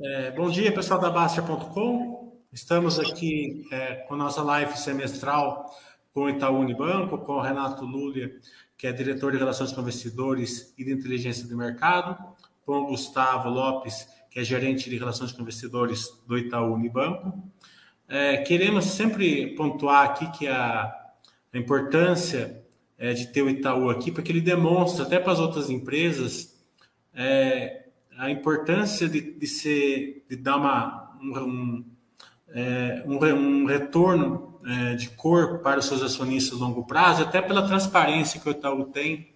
[0.00, 2.32] É, bom dia, pessoal da Bastia.com.
[2.52, 5.76] Estamos aqui é, com a nossa live semestral
[6.14, 8.32] com o Itaú Unibanco, com o Renato Lúlia,
[8.76, 12.16] que é diretor de Relações com Investidores e de Inteligência de Mercado,
[12.64, 17.36] com o Gustavo Lopes, que é gerente de Relações com Investidores do Itaú Unibanco.
[18.06, 20.94] É, queremos sempre pontuar aqui que a,
[21.52, 22.62] a importância
[22.96, 26.56] é, de ter o Itaú aqui, porque ele demonstra até para as outras empresas
[27.12, 27.87] é,
[28.18, 31.84] a importância de, de, ser, de dar uma, um,
[32.48, 37.40] é, um, um, retorno é, de cor para os seus acionistas a longo prazo, até
[37.40, 39.32] pela transparência que o Itaú tem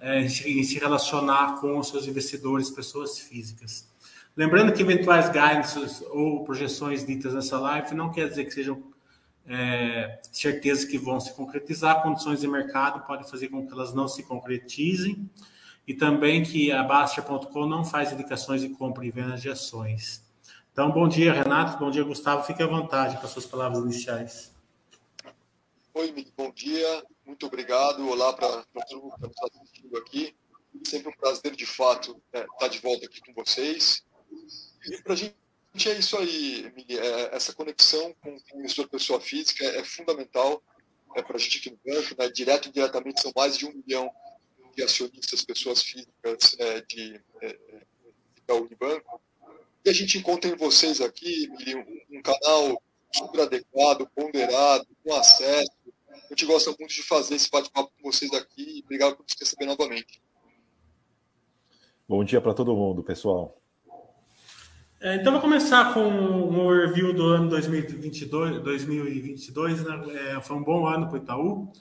[0.00, 3.88] é, em, se relacionar com os seus investidores, pessoas físicas.
[4.36, 8.82] Lembrando que eventuais guidance ou projeções ditas nessa live não quer dizer que sejam
[9.46, 14.08] é, certezas que vão se concretizar, condições de mercado podem fazer com que elas não
[14.08, 15.30] se concretizem
[15.86, 20.24] e também que a Bastia.com não faz indicações de compra e venda de ações.
[20.72, 21.78] Então, bom dia, Renato.
[21.78, 22.44] Bom dia, Gustavo.
[22.44, 24.52] Fique à vontade com as suas palavras iniciais.
[25.92, 27.04] Oi, bom dia.
[27.24, 28.08] Muito obrigado.
[28.08, 30.34] Olá para todo mundo que está assistindo aqui.
[30.84, 34.04] Sempre um prazer, de fato, é, estar tá de volta aqui com vocês.
[34.90, 35.36] E para a gente
[35.86, 37.00] é isso aí, Emília.
[37.00, 40.60] É, essa conexão com, o investidor pessoa física é, é fundamental
[41.14, 42.16] é, para a gente aqui no banco.
[42.18, 42.28] Né?
[42.30, 44.10] Direto e indiretamente são mais de um milhão
[44.74, 49.20] de acionistas, pessoas físicas é, de, é, de da Unibanco.
[49.84, 51.48] E a gente encontra em vocês aqui,
[52.10, 52.82] um, um canal
[53.14, 55.70] super adequado, ponderado, com acesso.
[56.08, 58.80] A gente gosta muito de fazer esse bate-papo com vocês aqui.
[58.84, 60.22] Obrigado por nos receber novamente.
[62.08, 63.60] Bom dia para todo mundo, pessoal.
[65.00, 68.62] É, então, vou começar com um review do ano 2022.
[68.62, 70.02] 2022 né?
[70.36, 71.72] é, foi um bom ano para o Itaú.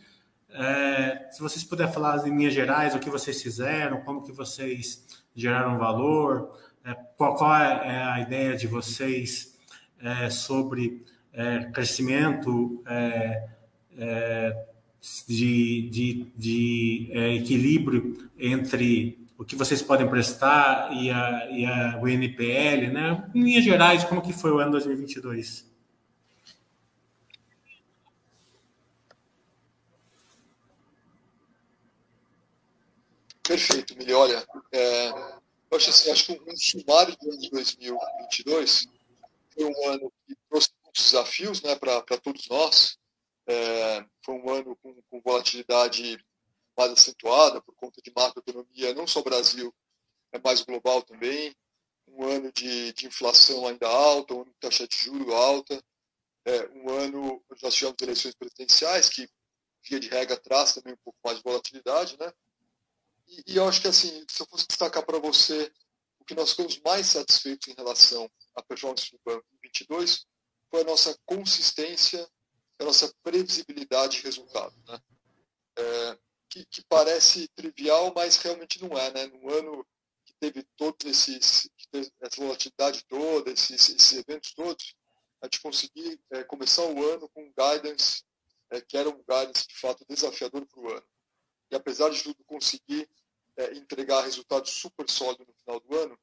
[0.53, 5.03] É, se vocês puderem falar em linhas gerais o que vocês fizeram, como que vocês
[5.35, 9.57] geraram valor, é, qual, qual é, é a ideia de vocês
[9.99, 13.47] é, sobre é, crescimento é,
[15.27, 22.07] de, de, de equilíbrio entre o que vocês podem prestar e, a, e a, o
[22.07, 23.29] NPL, né?
[23.33, 25.72] Em linhas gerais, como que foi o ano 2022?
[33.53, 34.11] Perfeito, Mili.
[34.13, 38.87] Olha, é, eu acho, assim, acho que um sumário do ano de 2022
[39.53, 42.97] foi um ano que trouxe muitos desafios né, para todos nós.
[43.45, 46.17] É, foi um ano com, com, volatilidade
[46.75, 49.71] mais acentuada por conta de macroeconomia, não só Brasil,
[50.31, 51.55] é mais global também.
[52.07, 55.79] Um ano de, de inflação ainda alta, um ano de taxa de juros alta.
[56.43, 59.29] É, um ano onde nós tivemos eleições presidenciais, que,
[59.87, 62.33] via de regra, traz também um pouco mais de volatilidade, né?
[63.33, 65.71] E, e eu acho que, assim, se eu fosse destacar para você
[66.19, 70.25] o que nós ficamos mais satisfeitos em relação à performance do banco em 22
[70.69, 72.27] foi a nossa consistência,
[72.79, 74.73] a nossa previsibilidade de resultado.
[74.87, 74.99] Né?
[75.77, 76.17] É,
[76.49, 79.11] que, que, parece trivial, mas realmente não é.
[79.11, 79.27] Né?
[79.27, 79.85] No ano
[80.25, 81.69] que teve todos esses,
[82.21, 84.95] essa volatilidade toda, esses, esses eventos todos,
[85.41, 88.23] a gente conseguir é, começar o ano com um guidance
[88.69, 91.05] é, que era um guidance de fato desafiador para o ano
[91.73, 93.09] e apesar de tudo conseguir
[93.57, 96.19] é, entregar resultados super sólidos no final do ano,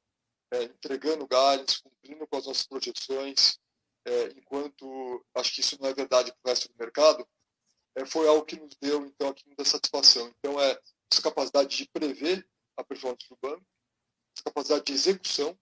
[0.53, 3.59] é, entregando galhos, cumprindo com as nossas projeções,
[4.05, 7.27] é, enquanto acho que isso não é verdade para o resto do mercado,
[7.97, 10.33] é, foi algo que nos deu então aqui muita satisfação.
[10.39, 10.79] Então é
[11.13, 12.47] essa capacidade de prever
[12.77, 13.65] a performance do banco,
[14.35, 15.59] essa capacidade de execução,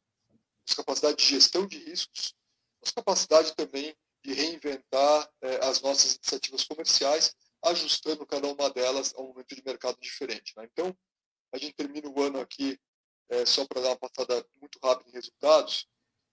[0.66, 2.34] essa capacidade de gestão de riscos,
[2.82, 9.20] essa capacidade também de reinventar é, as nossas iniciativas comerciais ajustando cada uma delas a
[9.20, 10.52] um momento de mercado diferente.
[10.56, 10.68] Né?
[10.70, 10.96] Então,
[11.52, 12.78] a gente termina o ano aqui,
[13.28, 15.86] é, só para dar uma passada muito rápida em resultados,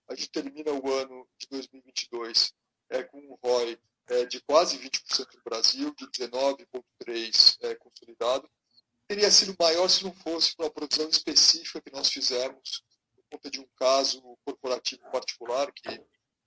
[0.08, 2.54] a gente termina o ano de 2022
[2.90, 3.78] é, com um ROI
[4.08, 8.50] é, de quase 20% no Brasil, de 19,3% é, consolidado.
[9.08, 12.84] Teria sido maior se não fosse por uma produção específica que nós fizemos
[13.16, 15.84] por conta de um caso corporativo particular, que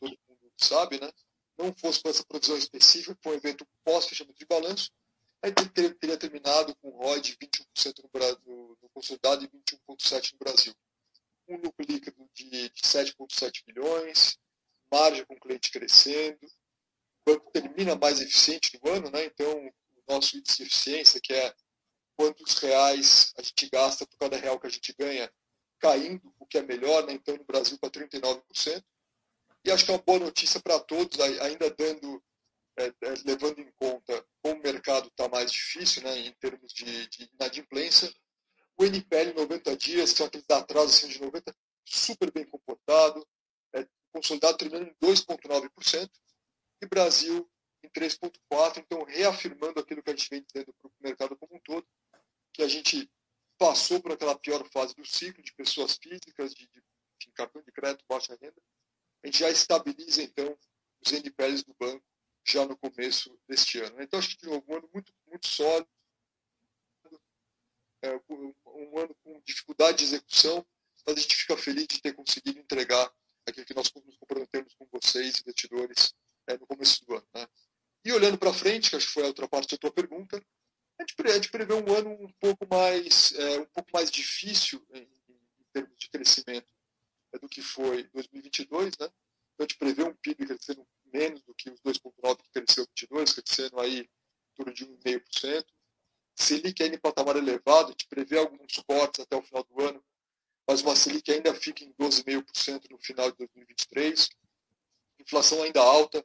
[0.01, 1.11] todo mundo sabe, né?
[1.59, 4.91] não fosse com essa provisão específica, foi um evento pós-fechamento de balanço,
[5.43, 7.95] a gente teria, terminado com ROI de 21%
[8.45, 10.75] no, no consolidado e 21,7% no Brasil.
[11.49, 14.39] Um lucro líquido de, de 7,7 milhões,
[14.93, 19.25] margem com o cliente crescendo, o banco termina mais eficiente no ano, né?
[19.27, 21.55] então o nosso índice de eficiência, que é
[22.17, 25.33] quantos reais a gente gasta por cada real que a gente ganha,
[25.79, 27.13] caindo, o que é melhor, né?
[27.13, 28.85] então no Brasil para 39%.
[29.65, 32.23] E acho que é uma boa notícia para todos, ainda dando,
[32.79, 37.09] é, é, levando em conta como o mercado está mais difícil, né, em termos de,
[37.09, 38.13] de inadimplência.
[38.77, 41.55] O NPL 90 dias, são aqueles atrasos assim, de 90,
[41.85, 43.27] super bem comportado.
[44.13, 46.11] consolidado terminando em 2,9%,
[46.81, 47.51] e Brasil
[47.83, 51.61] em 3,4%, então reafirmando aquilo que a gente vem dizendo para o mercado como um
[51.61, 51.87] todo,
[52.53, 53.11] que a gente
[53.59, 56.83] passou por aquela pior fase do ciclo de pessoas físicas, de, de,
[57.21, 58.63] de cartão de crédito, baixa renda,
[59.25, 60.57] a gente já estabiliza, então,
[61.05, 62.05] os NPLs do banco
[62.53, 64.01] já no começo deste ano.
[64.01, 65.89] Então, acho que, um ano muito, muito sólido,
[68.03, 70.65] é, um ano com dificuldade de execução,
[71.07, 73.13] mas a gente fica feliz de ter conseguido entregar
[73.47, 76.15] aquilo que nós nos comprometemos com vocês, investidores,
[76.47, 77.27] é, no começo do ano.
[77.35, 77.47] Né?
[78.05, 80.43] E olhando para frente, que acho que foi a outra parte da tua pergunta,
[80.99, 85.09] a gente, prevê, um ano um pouco mais, é, um pouco mais difícil em,
[85.73, 86.67] termos de crescimento
[87.41, 89.07] do que foi 2022, né?
[89.07, 89.13] Então,
[89.61, 93.33] a gente prevê um PIB crescendo menos do que os 2,9% que cresceu em 2022,
[93.33, 94.09] crescendo aí
[94.59, 95.65] torno de 1,5%.
[96.37, 100.05] Selic ainda em patamar elevado, gente prevê alguns cortes até o final do ano,
[100.69, 104.29] mas uma Selic ainda fica em 12,5% no final de 2023.
[105.21, 106.25] Inflação ainda alta,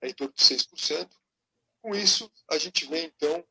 [0.00, 1.08] é em torno de 6%.
[1.80, 3.44] Com isso, a gente vê, então,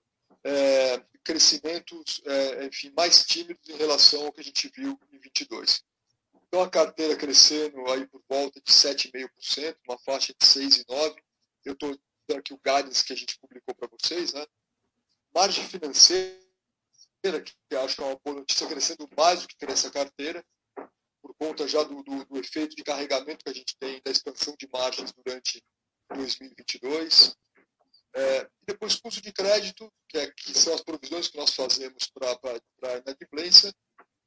[0.44, 5.84] é, crescimentos é, enfim, mais tímidos em relação ao que a gente viu em 22.
[6.54, 11.16] Então, a carteira crescendo aí por volta de 7,5%, uma faixa de 6,9%.
[11.64, 14.34] Eu estou dando aqui o guidance que a gente publicou para vocês.
[14.34, 14.46] Né?
[15.34, 16.36] Margem financeira,
[17.42, 20.46] que acho que é uma boa notícia, crescendo mais do que cresce a carteira,
[21.22, 24.54] por conta já do, do, do efeito de carregamento que a gente tem da expansão
[24.60, 25.64] de margens durante
[26.14, 27.34] 2022.
[28.14, 32.12] É, e depois custo de crédito, que, é, que são as provisões que nós fazemos
[32.14, 33.74] para a inadimplência,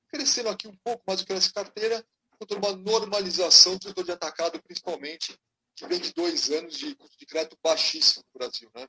[0.08, 2.02] crescendo aqui um pouco mais do que essa carteira,
[2.38, 5.38] contra uma normalização do setor de atacado, principalmente,
[5.74, 8.70] que vem de dois anos de custo de crédito baixíssimo no Brasil.
[8.74, 8.88] Né?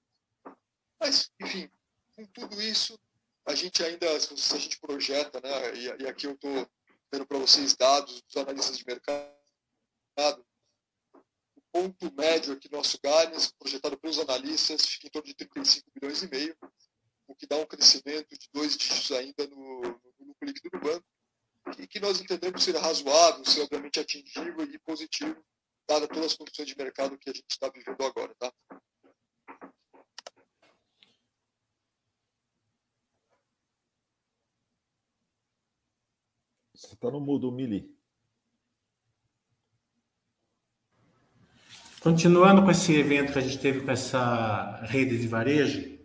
[1.00, 1.69] Mas, enfim,
[2.15, 3.00] com tudo isso,
[3.45, 6.68] a gente ainda, se a gente projeta, né, e, e aqui eu estou
[7.12, 10.45] dando para vocês dados dos analistas de mercado,
[11.56, 15.92] o ponto médio aqui do nosso guidance, projetado pelos analistas, fica em torno de 35
[15.94, 16.57] bilhões e meio,
[17.27, 21.06] o que dá um crescimento de dois dígitos ainda no, no, no líquido do banco,
[21.79, 25.35] e que nós entendemos ser razoável, ser obviamente atingível e positivo,
[25.88, 28.33] dada todas as condições de mercado que a gente está vivendo agora.
[28.39, 28.51] Tá?
[36.73, 37.95] Você está no mudo, Mili.
[42.01, 45.97] Continuando com esse evento que a gente teve com essa rede de varejo,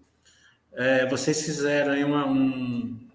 [0.72, 3.09] é, vocês fizeram aí uma, um,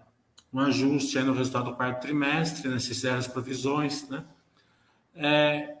[0.56, 2.78] um ajuste no resultado do quarto trimestre, né?
[2.78, 4.24] Vocês fizeram as provisões, né?
[5.14, 5.74] É,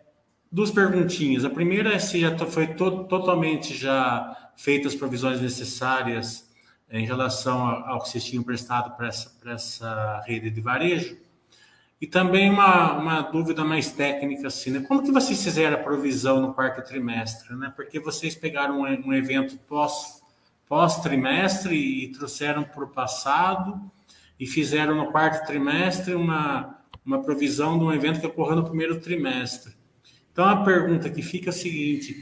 [0.52, 1.46] duas perguntinhas.
[1.46, 6.46] A primeira é se já foi to totalmente já feitas as provisões necessárias
[6.90, 11.16] em relação ao que vocês tinham prestado para essa, essa rede de varejo.
[11.98, 14.80] E também uma, uma dúvida mais técnica, assim, né?
[14.80, 17.72] Como que vocês fizeram a provisão no quarto trimestre, né?
[17.74, 20.22] Porque vocês pegaram um, um evento pós,
[20.68, 23.90] pós-trimestre e trouxeram para o passado
[24.38, 29.00] e fizeram no quarto trimestre uma, uma provisão de um evento que ocorreu no primeiro
[29.00, 29.74] trimestre.
[30.36, 32.14] Então, a pergunta que fica é a seguinte: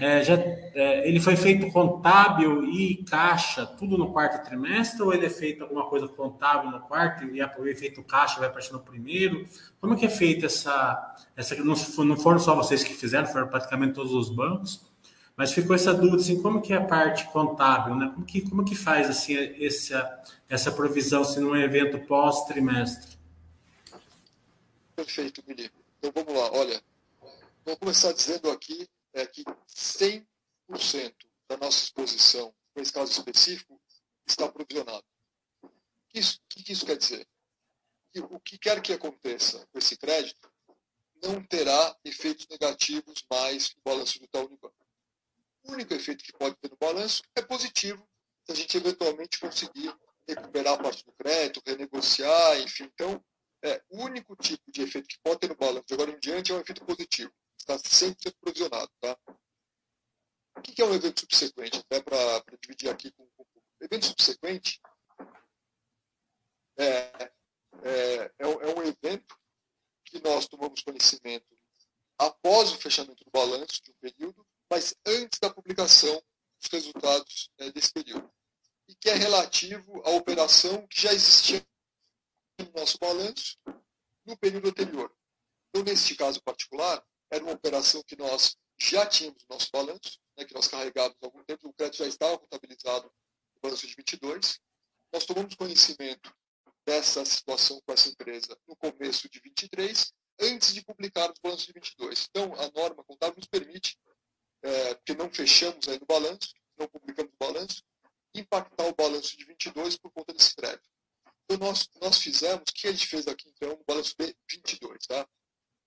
[0.00, 5.26] é, já, é, ele foi feito contábil e caixa tudo no quarto trimestre, ou ele
[5.26, 9.46] é feito alguma coisa contábil no quarto e é feito caixa vai partir no primeiro?
[9.80, 11.14] Como é que é feita essa.
[11.36, 14.89] essa não, não foram só vocês que fizeram, foram praticamente todos os bancos,
[15.40, 18.10] mas ficou essa dúvida assim, como que é a parte contábil, né?
[18.12, 23.16] Como que, como que faz assim, essa, essa provisão se num evento pós-trimestre?
[24.94, 25.82] Perfeito, Guilherme.
[25.96, 26.82] Então vamos lá, olha
[27.64, 30.26] Vou começar dizendo aqui é que 100%
[31.48, 33.80] da nossa exposição, nesse caso específico,
[34.26, 35.04] está provisionado.
[35.62, 35.70] O
[36.10, 37.26] que isso, que isso quer dizer?
[38.12, 40.52] Que o que quer que aconteça com esse crédito
[41.22, 44.79] não terá efeitos negativos mais no balanço do Itaú Unibanco.
[45.64, 48.08] O único efeito que pode ter no balanço é positivo,
[48.46, 49.94] se a gente eventualmente conseguir
[50.28, 52.84] recuperar a parte do crédito, renegociar, enfim.
[52.84, 53.22] Então,
[53.62, 56.50] é, o único tipo de efeito que pode ter no balanço de agora em diante
[56.50, 58.90] é um efeito positivo está 100% provisionado.
[59.00, 59.16] Tá?
[60.56, 61.78] O que é um evento subsequente?
[61.78, 63.46] Até para dividir aqui com, o
[63.82, 64.80] Evento subsequente
[66.78, 67.32] é, é,
[67.82, 69.38] é, é, um evento
[70.04, 71.46] que nós tomamos conhecimento
[72.18, 76.22] após o fechamento do balanço de um período, mas antes da publicação
[76.60, 78.30] dos resultados é, desse período.
[78.88, 81.66] E que é relativo à operação que já existia
[82.58, 83.58] no nosso balanço
[84.24, 85.12] no período anterior.
[85.68, 90.44] Então, neste caso particular, era uma operação que nós já tínhamos no nosso balanço, né,
[90.44, 94.60] que nós carregávamos há algum tempo, o crédito já estava contabilizado no balanço de 22.
[95.12, 96.34] Nós tomamos conhecimento
[96.84, 101.72] dessa situação com essa empresa no começo de 23, antes de publicar o balanço de
[101.72, 102.26] 22.
[102.30, 103.04] Então, a norma
[105.32, 107.82] fechamos aí no balanço, não publicamos o balanço,
[108.34, 110.88] impactar o balanço de 22 por conta desse crédito.
[111.44, 115.06] Então, nós, nós fizemos, o que a gente fez aqui, então, no balanço de 22,
[115.06, 115.26] tá?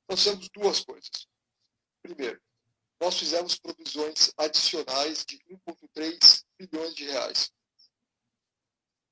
[0.10, 1.28] Nós fizemos duas coisas.
[2.02, 2.42] Primeiro,
[3.00, 7.52] nós fizemos provisões adicionais de 1,3 bilhões de reais.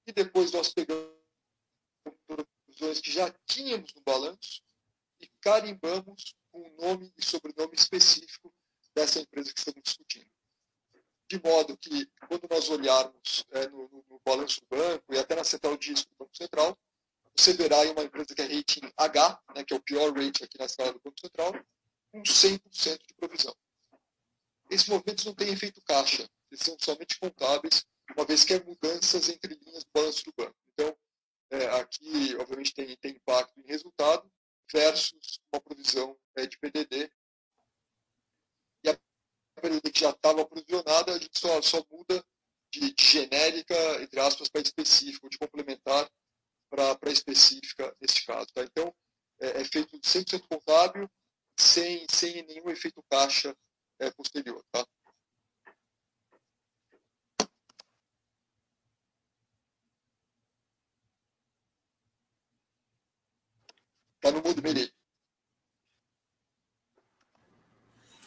[0.08, 1.12] E depois nós pegamos
[2.28, 4.62] provisões que já tínhamos no balanço
[5.20, 8.54] e carimbamos com o nome e sobrenome específico
[8.96, 10.30] dessa empresa que estamos discutindo.
[11.30, 15.36] De modo que, quando nós olharmos é, no, no, no, balanço do banco e até
[15.36, 16.78] na central de risco do Banco Central,
[17.36, 20.44] você verá aí uma empresa que é rating H, né, que é o pior rating
[20.44, 21.54] aqui na escala do Banco Central,
[22.12, 23.56] com 100% de provisão.
[24.70, 29.30] Esses movimentos não têm efeito caixa, eles são somente contábeis, uma vez que é mudanças
[29.30, 30.56] entre linhas do balanço do banco.
[30.74, 30.98] Então,
[31.52, 34.30] é, aqui, obviamente, tem, tem impacto em resultado
[34.72, 37.12] versus uma provisão é, de PDD
[39.62, 42.24] que já estava provisionada, a gente só, só muda
[42.72, 46.10] de, de, genérica, entre aspas, para específico, de complementar
[46.70, 48.48] para específica nesse caso.
[48.54, 48.64] Tá?
[48.64, 48.94] Então,
[49.40, 51.10] é, é feito 100% contábil,
[51.60, 53.56] sem, sem nenhum efeito caixa
[54.00, 54.64] é, posterior.
[54.72, 54.86] Tá?
[64.22, 64.94] Tá no mundo, Meri.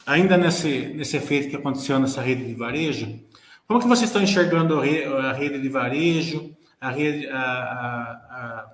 [0.06, 3.20] Ainda nesse, nesse efeito que aconteceu nessa rede de varejo,
[3.66, 8.66] como que vocês estão enxergando a rede de varejo, a, rede, a, a,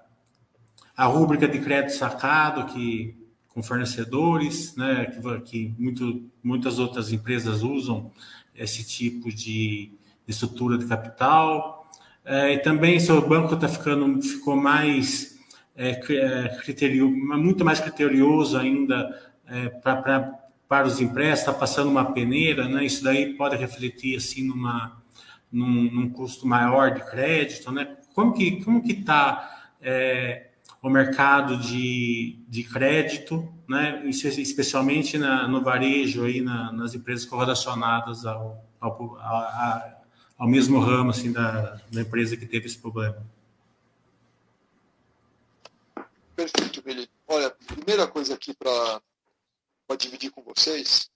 [0.96, 3.16] a, rúbrica de crédito sacado que
[3.48, 8.10] com fornecedores, né, que, que muito, muitas outras empresas usam
[8.54, 9.92] esse tipo de,
[10.26, 11.88] de estrutura de capital,
[12.24, 15.38] é, e também se o banco está ficando ficou mais
[15.76, 20.39] é, é criterio, muito mais criterioso ainda é, para
[20.70, 22.84] para os empréstimos, está passando uma peneira, né?
[22.84, 25.02] Isso daí pode refletir assim numa
[25.50, 27.96] num, num custo maior de crédito, né?
[28.14, 30.50] Como que como que está é,
[30.80, 34.00] o mercado de, de crédito, né?
[34.06, 39.92] Especialmente na, no varejo aí na, nas empresas correlacionadas ao, ao, a,
[40.38, 43.26] ao mesmo ramo assim da, da empresa que teve esse problema.
[46.36, 47.10] Perfeito, Billy.
[47.26, 49.00] Olha, primeira coisa aqui para
[49.90, 51.10] para dividir com vocês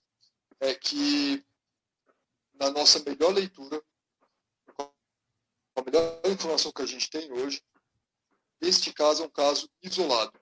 [0.59, 1.41] é que,
[2.55, 3.81] na nossa melhor leitura,
[5.77, 7.63] a melhor informação que a gente tem hoje,
[8.59, 10.37] este caso é um caso isolado.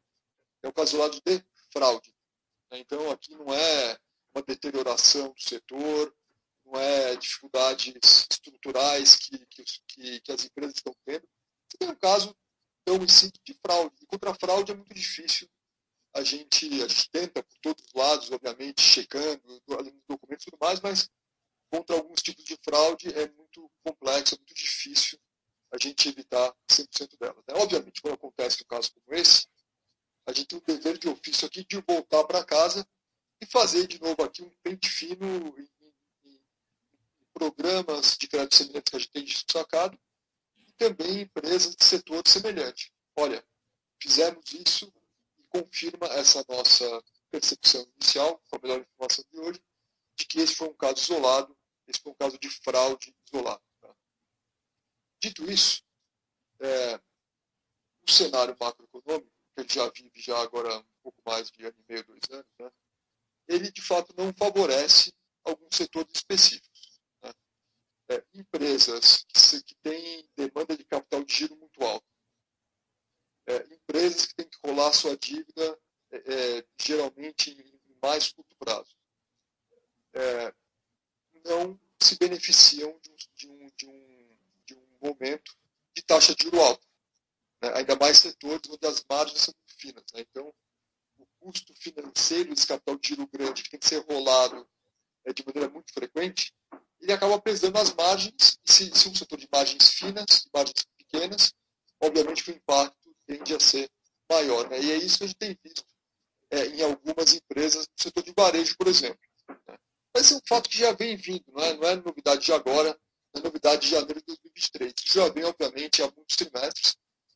[0.64, 2.12] É um caso isolado de fraude.
[2.72, 4.00] Então, aqui não é
[4.34, 6.12] uma deterioração do setor,
[6.66, 11.30] não é dificuldades estruturais que, que, que as empresas estão tendo.
[11.78, 12.36] Tem um caso
[12.84, 13.96] tão simples de fraude.
[14.02, 15.48] E contra a fraude é muito difícil
[16.14, 20.52] a gente, a gente tenta por todos os lados, obviamente, checando, além dos documentos e
[20.52, 21.10] tudo mais, mas
[21.72, 25.20] contra alguns tipos de fraude é muito complexo, é muito difícil
[25.72, 27.44] a gente evitar 100% delas.
[27.48, 27.56] Né?
[27.56, 29.48] Obviamente, quando acontece um caso como esse,
[30.28, 32.88] a gente tem o dever de ofício aqui de voltar para casa
[33.42, 35.26] e fazer de novo aqui um pente fino
[35.58, 40.00] em, em, em programas de crédito semelhantes que a gente tem destacado
[40.58, 42.94] e também empresas de setor semelhante.
[43.16, 43.44] Olha,
[44.00, 44.94] fizemos isso,
[45.54, 49.64] confirma essa nossa percepção inicial, com a melhor informação de hoje,
[50.16, 51.56] de que esse foi um caso isolado,
[51.88, 53.62] esse foi um caso de fraude isolado.
[53.80, 53.96] Tá?
[55.22, 55.84] Dito isso,
[56.60, 56.96] é,
[58.08, 61.92] o cenário macroeconômico, que ele já vive já agora um pouco mais de ano e
[61.92, 62.72] meio, dois anos, né,
[63.48, 67.02] ele de fato não favorece alguns setores específicos.
[67.22, 67.32] Né?
[68.10, 72.08] É, empresas que, que têm demanda de capital de giro muito alta,
[73.48, 75.80] é, empresas que têm que rolar sua dívida
[76.12, 78.96] é, é geralmente em mais curto prazo.
[80.14, 80.54] É,
[81.46, 85.56] não se beneficiam de um, de, um, de um, momento
[85.96, 86.86] de taxa de juro alta.
[87.62, 87.72] Né?
[87.76, 90.04] Ainda mais setores onde as margens são muito finas.
[90.14, 90.22] Né?
[90.22, 90.54] Então,
[91.18, 94.68] o custo financeiro desse capital de giro grande, que tem que ser rolado
[95.26, 96.54] é, de maneira muito frequente,
[97.02, 98.60] ele acaba pesando as margens.
[98.66, 101.54] E se, se um setor de margens finas, margens pequenas,
[102.00, 103.90] obviamente o impacto tende a ser
[104.30, 104.70] maior.
[104.70, 104.82] Né?
[104.82, 105.86] E é isso que a gente tem visto
[106.52, 109.20] é, em algumas empresas do setor de varejo, por exemplo.
[109.68, 109.78] Né?
[110.16, 112.98] Mas é um fato que já vem vindo, não é, não é novidade de agora,
[113.36, 114.94] é novidade de janeiro de 2023.
[115.04, 116.96] Isso já vem, obviamente, há muitos trimestres.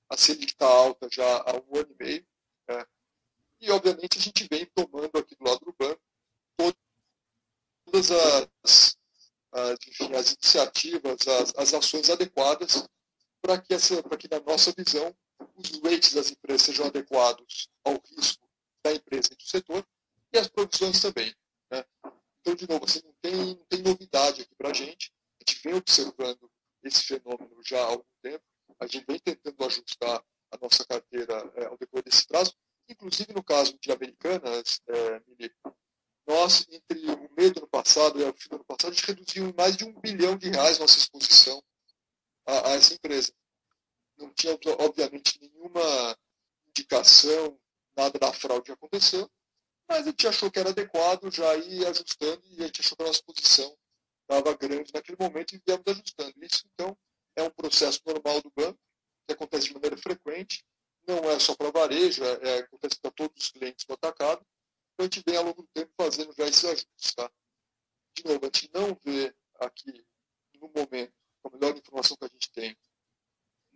[0.09, 2.27] A Selic está alta já há um ano e meio.
[2.69, 2.85] Né?
[3.59, 6.01] E, obviamente, a gente vem tomando aqui do lado do banco
[7.87, 8.97] todas as,
[9.51, 12.87] as, enfim, as iniciativas, as, as ações adequadas
[13.41, 13.75] para que,
[14.19, 15.15] que, na nossa visão,
[15.55, 18.47] os rates das empresas sejam adequados ao risco
[18.83, 19.87] da empresa e do setor,
[20.33, 21.33] e as provisões também.
[21.71, 21.85] Né?
[22.41, 25.11] Então, de novo, assim, não, tem, não tem novidade aqui para a gente.
[25.39, 26.49] A gente vem observando
[26.83, 28.43] esse fenômeno já há algum tempo.
[28.79, 32.55] A gente vem tentando ajustar a nossa carteira é, ao decorrer desse prazo.
[32.89, 35.21] Inclusive, no caso de Americanas, é,
[36.27, 39.07] nós, entre o meio do ano passado e o fim do ano passado, a gente
[39.07, 41.61] reduziu mais de um bilhão de reais nossa exposição
[42.45, 43.33] a, a essa empresa.
[44.17, 46.17] Não tinha, obviamente, nenhuma
[46.67, 47.59] indicação,
[47.95, 49.29] nada da fraude aconteceu,
[49.87, 53.03] mas a gente achou que era adequado já ir ajustando e a gente achou que
[53.03, 53.77] a nossa posição
[54.21, 56.33] estava grande naquele momento e viemos ajustando.
[56.43, 56.97] Isso, então,
[57.35, 58.79] é um processo normal do banco,
[59.25, 60.65] que acontece de maneira frequente,
[61.07, 64.45] não é só para varejo, é, é, acontece para todos os clientes do atacado,
[64.93, 67.13] então a gente vem ao longo do tempo fazendo já esses ajustes.
[67.15, 67.31] Tá?
[68.15, 70.05] De novo, a gente não vê aqui,
[70.55, 72.77] no momento, com a melhor informação que a gente tem,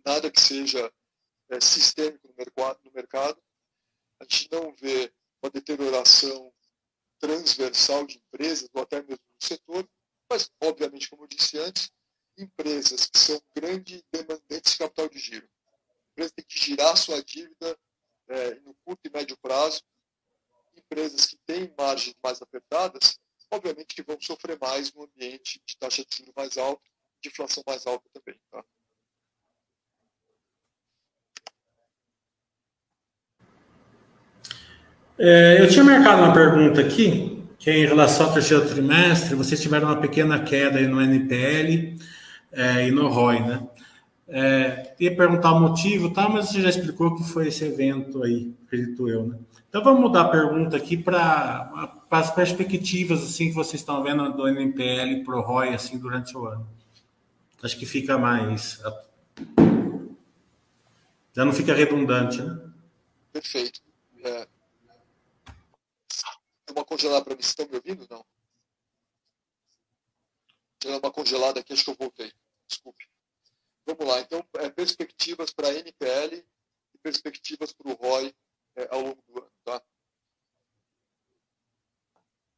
[0.04, 0.92] nada que seja
[1.50, 3.42] é, sistêmico no mercado,
[4.20, 6.52] a gente não vê uma deterioração
[7.18, 9.88] transversal de empresas, ou até mesmo do setor,
[10.30, 11.90] mas, obviamente, como eu disse antes,
[12.36, 15.48] empresas que são grandes demandantes de capital de giro.
[15.68, 17.78] A empresa tem que girar sua dívida
[18.28, 19.82] é, no curto e médio prazo.
[20.74, 23.18] Empresas que têm margens mais apertadas,
[23.50, 26.82] obviamente que vão sofrer mais no ambiente de taxa de juros mais alta,
[27.20, 28.40] de inflação mais alta também.
[28.50, 28.64] Tá?
[35.18, 39.60] É, eu tinha marcado uma pergunta aqui, que é em relação ao terceiro trimestre, vocês
[39.60, 41.96] tiveram uma pequena queda no NPL
[42.52, 43.68] é, e no ROI, né?
[44.28, 48.52] É, ia perguntar o motivo, tá, mas você já explicou que foi esse evento aí,
[48.66, 49.38] acredito eu, né?
[49.68, 54.46] Então vamos mudar a pergunta aqui para as perspectivas assim que vocês estão vendo do
[54.46, 56.66] NPL para o ROI assim durante o ano.
[57.62, 58.82] Acho que fica mais
[61.34, 62.58] já não fica redundante, né?
[63.32, 63.80] Perfeito.
[66.72, 67.42] É, uma congelada para mim.
[67.42, 68.06] Vocês estão me ouvindo?
[68.10, 68.24] Não.
[70.78, 72.32] Tem uma congelada aqui, acho que eu voltei.
[72.66, 73.08] Desculpe.
[73.86, 74.20] Vamos lá.
[74.20, 76.44] Então, é, perspectivas para NPL
[76.94, 78.34] e perspectivas para o ROI
[78.76, 79.52] é, ao longo do ano.
[79.64, 79.82] Tá?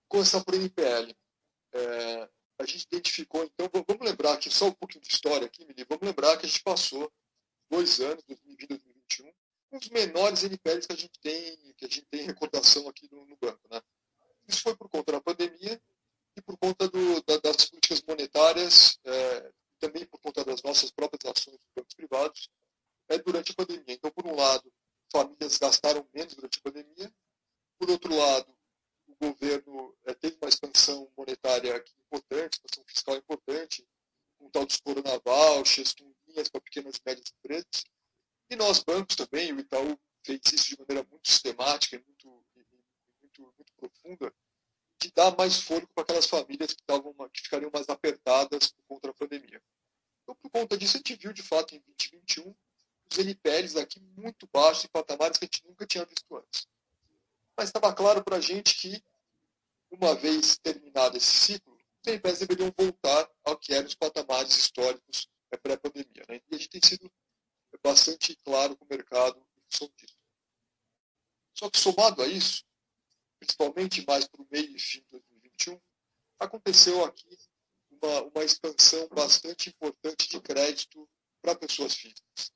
[0.08, 1.14] Começar por NPL.
[1.72, 5.84] É, a gente identificou, então, vamos lembrar aqui, só um pouquinho de história aqui, Mili,
[5.88, 7.12] vamos lembrar que a gente passou
[7.68, 9.34] dois anos, 2020 e 2021,
[9.72, 13.26] um dos menores NPLs que a gente tem, que a gente tem recordação aqui no,
[13.26, 13.60] no banco.
[13.68, 13.82] Né?
[14.46, 15.80] Isso foi por conta da pandemia
[16.36, 21.24] e por conta do, da, das políticas monetárias, é, também por conta das nossas próprias
[21.24, 22.50] ações dos bancos privados
[23.08, 23.94] é, durante a pandemia.
[23.94, 24.72] Então, por um lado,
[25.10, 27.12] famílias gastaram menos durante a pandemia,
[27.78, 28.54] por outro lado,
[29.06, 33.86] o governo é, teve uma expansão monetária aqui importante, expansão fiscal importante,
[34.38, 37.84] com tal dos coronavouchers, com linhas para pequenas e médias empresas.
[38.50, 42.44] E nós, bancos também, o Itaú fez isso de maneira muito sistemática e muito
[43.38, 44.32] muito, muito profunda
[45.00, 49.08] de dar mais fôlego para aquelas famílias que, estavam, que ficariam mais apertadas por conta
[49.08, 49.60] da pandemia.
[50.22, 52.54] Então, por conta disso, a gente viu, de fato, em 2021,
[53.10, 56.66] os NPLs aqui muito baixos, em patamares que a gente nunca tinha visto antes.
[57.56, 59.02] Mas estava claro para a gente que,
[59.90, 65.28] uma vez terminado esse ciclo, os NPLs deveriam voltar ao que eram os patamares históricos
[65.62, 66.24] pré-pandemia.
[66.28, 66.40] Né?
[66.50, 67.10] E a gente tem sido
[67.82, 70.16] bastante claro com o mercado em função disso.
[71.54, 72.64] Só que, somado a isso,
[73.38, 75.80] principalmente mais para o meio e fim de 2021,
[76.38, 77.38] aconteceu aqui
[77.90, 81.08] uma, uma expansão bastante importante de crédito
[81.40, 82.52] para pessoas físicas.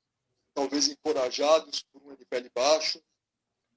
[0.53, 3.01] Talvez encorajados por um NPL baixo,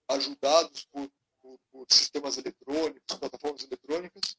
[0.08, 4.36] ajudados por, por, por sistemas eletrônicos, plataformas eletrônicas,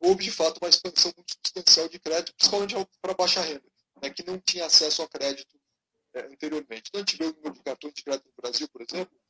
[0.00, 3.68] houve de fato uma expansão muito substancial de crédito, principalmente para baixa renda,
[4.00, 5.58] né, que não tinha acesso a crédito
[6.14, 6.88] é, anteriormente.
[6.88, 9.20] Então, a gente vê o número de cartões de crédito no Brasil, por exemplo,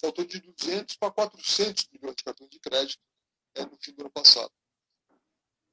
[0.00, 3.02] saltou de 200 para 400 milhões de cartões de crédito
[3.54, 4.52] é, no fim do ano passado.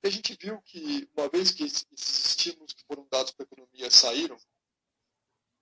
[0.04, 3.50] E a gente viu que, uma vez que esses estímulos que foram dados para a
[3.52, 4.38] economia saíram,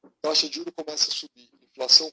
[0.04, 2.12] a taxa de juros começa a subir, a inflação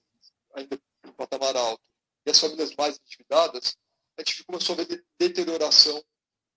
[0.54, 1.88] ainda em patamar alto,
[2.26, 3.76] e as famílias mais endividadas,
[4.18, 6.04] a gente começou a ver deterioração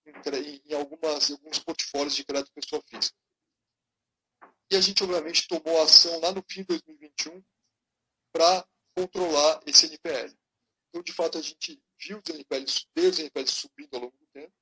[0.04, 3.16] em, algumas, em alguns portfólios de crédito pessoa física.
[4.70, 7.44] E a gente, obviamente, tomou ação lá no fim de 2021
[8.32, 10.34] para controlar esse NPL.
[10.88, 11.80] Então, de fato, a gente
[12.14, 14.54] os NPLs subindo ao longo do tempo,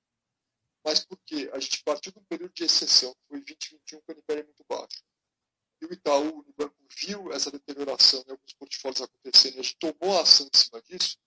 [0.85, 4.15] mas porque a gente partiu de um período de exceção, que foi 2021, que o
[4.15, 5.05] NPL é muito baixo.
[5.81, 9.77] E o Itaú, o banco, viu essa deterioração em alguns portfólios acontecendo e a gente
[9.77, 11.19] tomou ação em cima disso,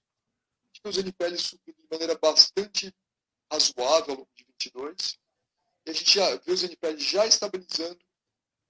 [0.83, 2.93] e os NPLs subindo de maneira bastante
[3.51, 5.19] razoável ao longo de 22,
[5.85, 8.03] e a gente já viu os NPLs já estabilizando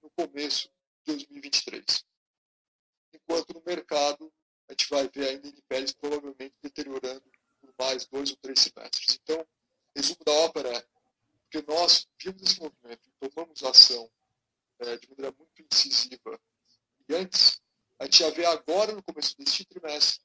[0.02, 0.68] no começo
[1.04, 2.04] de 2023
[3.14, 4.32] enquanto no mercado
[4.68, 7.22] a gente vai ver ainda NPLs provavelmente deteriorando
[7.76, 9.18] por mais dois ou três semestres.
[9.22, 9.46] Então,
[9.94, 10.86] resumo da ópera é
[11.42, 14.10] porque nós vimos esse movimento e tomamos ação
[14.78, 16.40] é, de maneira muito incisiva
[17.08, 17.60] e antes,
[17.98, 20.24] a gente já vê agora, no começo deste trimestre,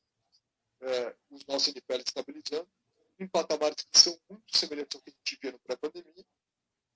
[0.81, 2.69] é, os nossos NPL estabilizando
[3.19, 6.25] em patamares que são muito semelhantes ao que a gente via no pré-pandemia,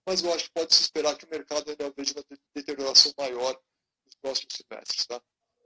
[0.06, 3.60] mas eu acho que pode se esperar que o mercado ainda veja uma deterioração maior
[4.06, 5.06] nos próximos semestres.
[5.06, 5.22] Tá?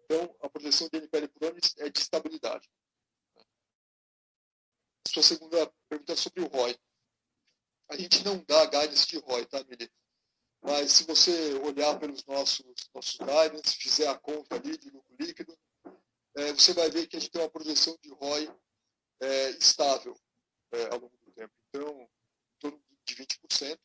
[0.06, 2.69] Então, a projeção de NPL por ano é de estabilidade.
[5.08, 6.78] Sua segunda pergunta é sobre o ROI.
[7.89, 9.91] A gente não dá guidance de ROI, tá, Mili?
[10.62, 15.56] Mas se você olhar pelos nossos, nossos guidance, fizer a conta ali de lucro líquido,
[16.36, 18.52] é, você vai ver que a gente tem uma projeção de ROI
[19.22, 20.20] é, estável
[20.72, 21.54] é, ao longo do tempo.
[21.70, 22.10] Então,
[22.60, 23.80] torno de 20%,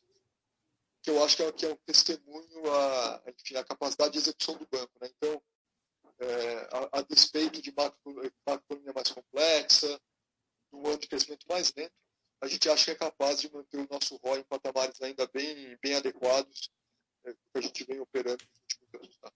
[1.03, 4.57] que eu acho que é, que é um testemunho à, enfim, à capacidade de execução
[4.57, 4.91] do banco.
[4.99, 5.09] Né?
[5.15, 5.41] Então,
[6.19, 9.99] é, a, a, despeito de macroeconomia mais complexa,
[10.73, 11.93] um ano de crescimento mais lento,
[12.41, 15.77] a gente acha que é capaz de manter o nosso ROI em patamares ainda bem,
[15.81, 16.71] bem adequados
[17.25, 19.17] é, que a gente vem operando nos últimos anos.
[19.17, 19.31] Tá?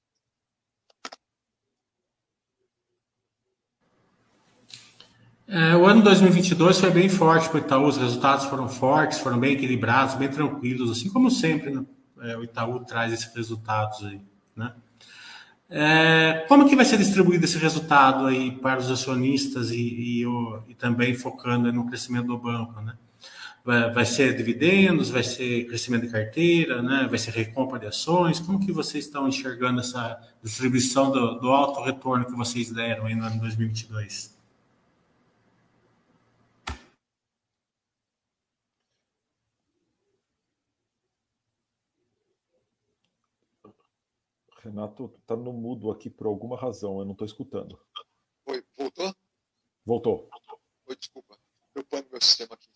[5.48, 9.40] É, o ano 2022 foi bem forte para o Itaú, os resultados foram fortes, foram
[9.40, 11.86] bem equilibrados, bem tranquilos, assim como sempre né?
[12.22, 14.20] é, o Itaú traz esses resultados aí,
[14.56, 14.76] né?
[15.70, 20.62] É, como que vai ser distribuído esse resultado aí para os acionistas e, e, o,
[20.68, 22.96] e também focando no crescimento do banco, né?
[23.64, 27.08] Vai, vai, ser dividendos, vai ser crescimento de carteira, né?
[27.10, 28.40] Vai ser recompra de ações?
[28.40, 33.16] Como que vocês estão enxergando essa distribuição do, do alto retorno que vocês deram aí
[33.16, 34.35] no ano 2022?
[44.66, 47.80] Renato está no mudo aqui por alguma razão, eu não estou escutando.
[48.48, 49.16] Oi, voltou?
[49.86, 50.30] Voltou.
[50.88, 51.40] Oi, desculpa,
[51.72, 52.68] preocupando meu sistema aqui.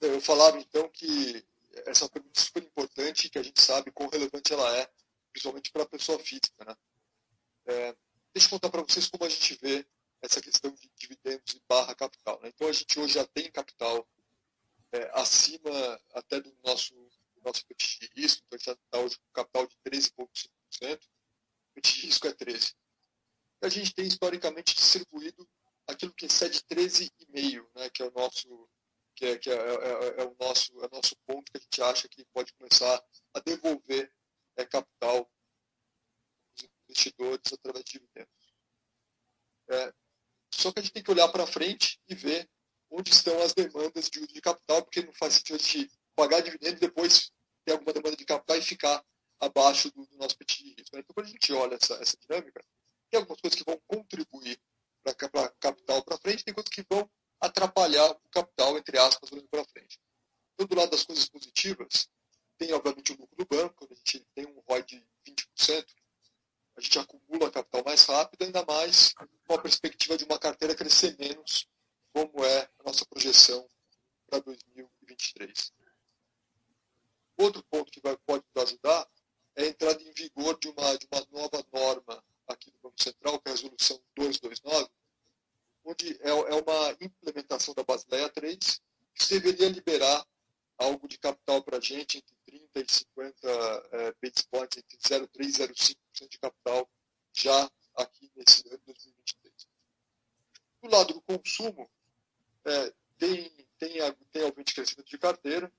[0.00, 1.46] Eu falava então que
[1.86, 4.90] essa é uma pergunta super importante que a gente sabe quão relevante ela é,
[5.30, 6.64] principalmente para a pessoa física.
[6.64, 6.74] Né?
[7.66, 7.96] É,
[8.34, 9.86] deixa eu contar para vocês como a gente vê
[10.20, 12.40] essa questão de dividendos e barra capital.
[12.40, 12.48] Né?
[12.48, 14.04] Então a gente hoje já tem capital
[14.90, 15.70] é, acima
[16.12, 17.64] até do nosso, do nosso
[18.16, 20.98] risco, então a gente está hoje com capital de 13,5%
[21.80, 22.74] de risco é 13.
[23.62, 25.48] E a gente tem historicamente distribuído
[25.86, 28.68] aquilo que excede 13,5, né, que é o nosso
[29.14, 31.82] que é, que é, é, é, o nosso é o nosso ponto que a gente
[31.82, 33.04] acha que pode começar
[33.34, 34.10] a devolver
[34.56, 38.54] é, capital aos investidores através de dividendos.
[39.68, 39.92] É,
[40.54, 42.48] só que a gente tem que olhar para frente e ver
[42.90, 46.40] onde estão as demandas de uso de capital, porque não faz sentido a gente pagar
[46.40, 47.30] dividendo e depois
[47.64, 49.04] ter alguma demanda de capital e ficar
[49.40, 50.96] abaixo do, do nosso apetite de risco.
[50.96, 51.02] Né?
[51.02, 52.64] Então, quando a gente olha essa, essa dinâmica,
[53.10, 54.60] tem algumas coisas que vão contribuir
[55.02, 55.14] para
[55.58, 59.98] capital para frente, tem coisas que vão atrapalhar o capital, entre aspas, para frente.
[60.54, 62.08] Então, do lado das coisas positivas,
[62.58, 65.86] tem, obviamente, o lucro do banco, quando a gente tem um ROI de 20%,
[66.76, 69.14] a gente acumula capital mais rápido, ainda mais
[69.46, 71.66] com a perspectiva de uma carteira crescer menos,
[72.12, 73.68] como é a nossa projeção
[74.28, 75.72] para 2023.
[77.38, 79.08] Outro ponto que vai, pode ajudar
[79.60, 83.40] é a entrada em vigor de uma, de uma nova norma aqui do Banco Central,
[83.40, 84.90] que é a Resolução 229,
[85.84, 88.80] onde é, é uma implementação da Basileia 3,
[89.14, 90.26] que deveria liberar
[90.78, 93.48] algo de capital para a gente entre 30 e 50
[93.92, 96.90] é, basis points, entre 0,3 e 0,5% de capital
[97.32, 99.68] já aqui nesse ano 2023.
[100.82, 101.90] Do lado do consumo,
[102.64, 105.70] é, tem, tem, tem obviamente crescimento de carteira,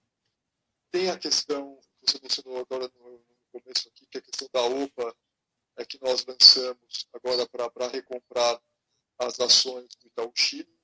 [0.91, 4.63] tem a questão que você mencionou agora no, começo aqui, que é a questão da
[4.63, 5.15] OPA,
[5.77, 8.61] é que nós lançamos agora para recomprar
[9.19, 10.79] as ações do Itaú Chile.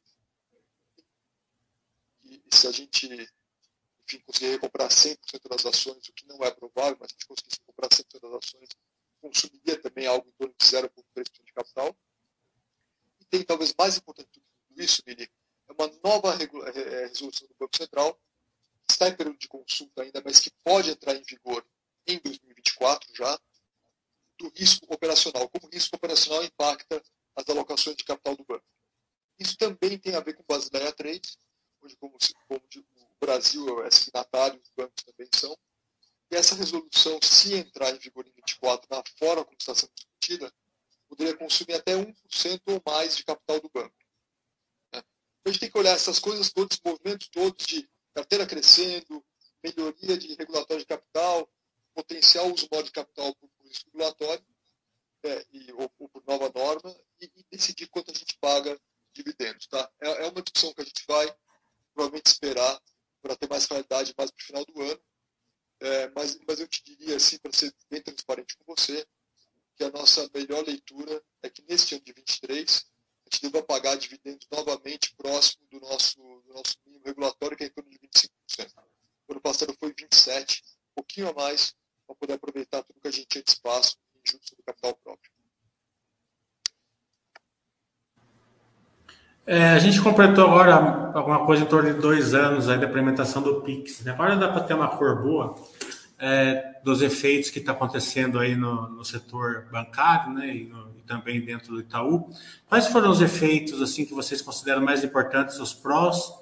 [2.23, 3.07] E, e se a gente
[4.07, 5.17] enfim, conseguir recomprar 100%
[5.49, 8.43] das ações, o que não é provável, mas se a gente conseguisse comprar 100% das
[8.45, 8.69] ações,
[9.19, 11.97] consumiria também algo em torno de 0,3% de capital.
[13.19, 15.29] E tem talvez mais importante do que tudo isso, Mili,
[15.67, 18.13] é uma nova resolução do Banco Central,
[18.85, 21.65] que está em período de consulta ainda, mas que pode entrar em vigor
[22.05, 22.19] em
[22.77, 23.39] 2024 já,
[24.37, 27.01] do risco operacional, como o risco operacional impacta
[27.35, 28.65] as alocações de capital do banco.
[29.39, 31.19] Isso também tem a ver com Basileia 3,
[31.81, 35.57] onde como, como o Brasil é signatário, os bancos também são.
[36.31, 40.53] E essa resolução, se entrar em vigor em 24, na forma como está sendo discutida,
[41.07, 43.95] poderia consumir até 1% ou mais de capital do banco.
[44.93, 44.99] Né?
[44.99, 49.23] Então a gente tem que olhar essas coisas todos, esses movimentos todos de carteira crescendo,
[49.63, 51.49] melhoria de regulatório de capital,
[51.97, 54.45] potencial uso maior de capital por, por risco regulatório
[55.23, 58.79] é, e, ou, ou, por nova norma e, e, decidir quanto a gente paga
[59.11, 59.65] dividendos.
[59.65, 59.91] Tá?
[59.99, 61.35] É, é, uma discussão que a gente vai
[61.95, 62.79] provavelmente esperar
[63.19, 65.01] para ter mais realidade mais para o final do ano.
[65.79, 69.05] É, mas, mas eu te diria, assim, para ser bem transparente com você,
[69.75, 72.85] que a nossa melhor leitura é que neste ano de 23
[73.25, 77.67] a gente deva pagar dividendos novamente próximo do nosso, do nosso mínimo regulatório, que é
[77.67, 78.29] em torno de 25%.
[79.27, 81.75] O ano passado foi 27%, um pouquinho a mais,
[82.07, 85.31] para poder aproveitar tudo que a gente tinha de espaço em juros do capital próprio.
[89.45, 93.39] É, a gente completou agora alguma coisa em torno de dois anos aí da implementação
[93.39, 94.03] do Pix.
[94.03, 94.11] Né?
[94.11, 95.55] Agora dá para ter uma cor boa
[96.17, 100.55] é, dos efeitos que está acontecendo aí no, no, setor bancário né?
[100.55, 102.33] E, no, e, também dentro do Itaú.
[102.65, 106.33] Quais foram os efeitos assim que vocês consideram mais importantes, os prós,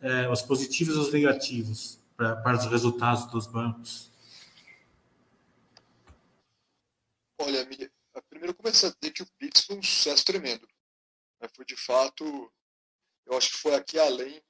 [0.00, 4.10] é, os positivos e os negativos pra, para os resultados dos bancos?
[7.38, 7.68] Olha,
[8.30, 10.66] primeiro começar a dizer que o Pix foi um sucesso tremendo.
[11.42, 11.48] Né?
[11.54, 12.50] Foi de fato,
[13.28, 14.42] eu acho que foi aqui além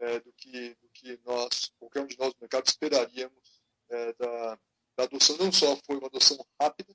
[0.00, 4.58] é, do, que, do que nós, qualquer um de nós no mercado esperaríamos é, da,
[4.96, 5.36] da adoção.
[5.36, 6.94] Não só foi uma adoção rápida,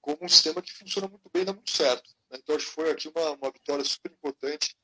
[0.00, 2.14] como um sistema que funciona muito bem e dá muito certo.
[2.30, 2.38] Né?
[2.40, 4.76] Então, acho que foi aqui uma, uma vitória super importante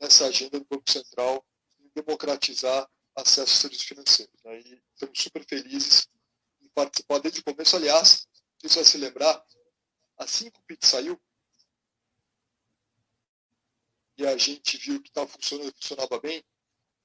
[0.00, 1.44] nessa agenda do Banco Central
[1.80, 4.42] em democratizar acesso a serviços financeiros.
[4.44, 4.60] Né?
[4.60, 6.08] E estamos super felizes
[6.60, 7.74] em participar desde o começo.
[7.74, 8.28] Aliás,
[8.62, 9.44] você vai se lembrar,
[10.18, 11.20] assim que o PIX saiu,
[14.20, 16.44] e a gente viu que estava funcionando, funcionava bem,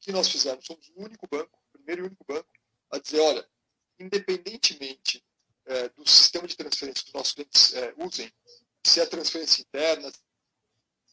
[0.02, 0.66] que nós fizemos?
[0.66, 2.50] Somos o único banco, o primeiro e único banco,
[2.92, 3.50] a dizer, olha,
[3.98, 5.24] independentemente
[5.66, 8.30] é, do sistema de transferência que os nossos clientes é, usem,
[8.84, 10.12] se é transferência interna,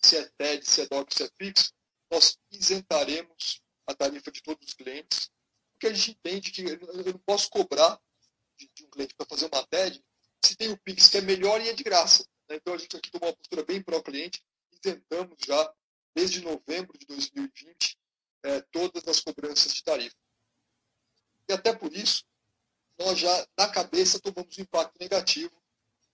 [0.02, 1.72] se é TED, se é DOC, se é PIX,
[2.10, 5.30] nós isentaremos a tarifa de todos os clientes,
[5.72, 8.00] porque a gente entende que eu não posso cobrar
[8.58, 10.04] de, de um cliente para fazer uma TED
[10.44, 12.26] se tem o Pix que é melhor e é de graça.
[12.48, 12.56] Né?
[12.56, 15.72] Então a gente aqui tomou uma postura bem pró-cliente, isentamos já
[16.14, 17.98] desde novembro de 2020,
[18.44, 20.16] é, todas as cobranças de tarifa.
[21.48, 22.24] E até por isso,
[22.98, 25.62] nós já, na cabeça, tomamos um impacto negativo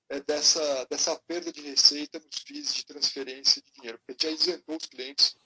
[0.09, 4.77] é, dessa, dessa perda de receita nos FIIs de transferência de dinheiro, porque já isentou
[4.77, 5.37] os clientes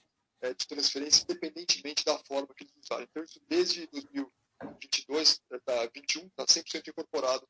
[0.41, 3.03] é, de transferência independentemente da forma que eles usaram.
[3.03, 7.47] Então, isso desde 2022, tá, 21, está 100% incorporado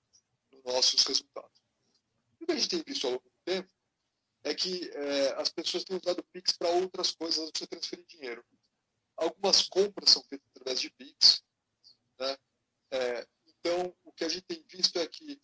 [0.51, 1.61] nos nossos resultados.
[2.39, 3.71] O que a gente tem visto ao longo do tempo
[4.43, 8.45] é que é, as pessoas têm usado o Pix para outras coisas de transferir dinheiro.
[9.15, 11.43] Algumas compras são feitas através de Pix.
[12.19, 12.37] Né?
[12.91, 15.39] É, então, o que a gente tem visto é que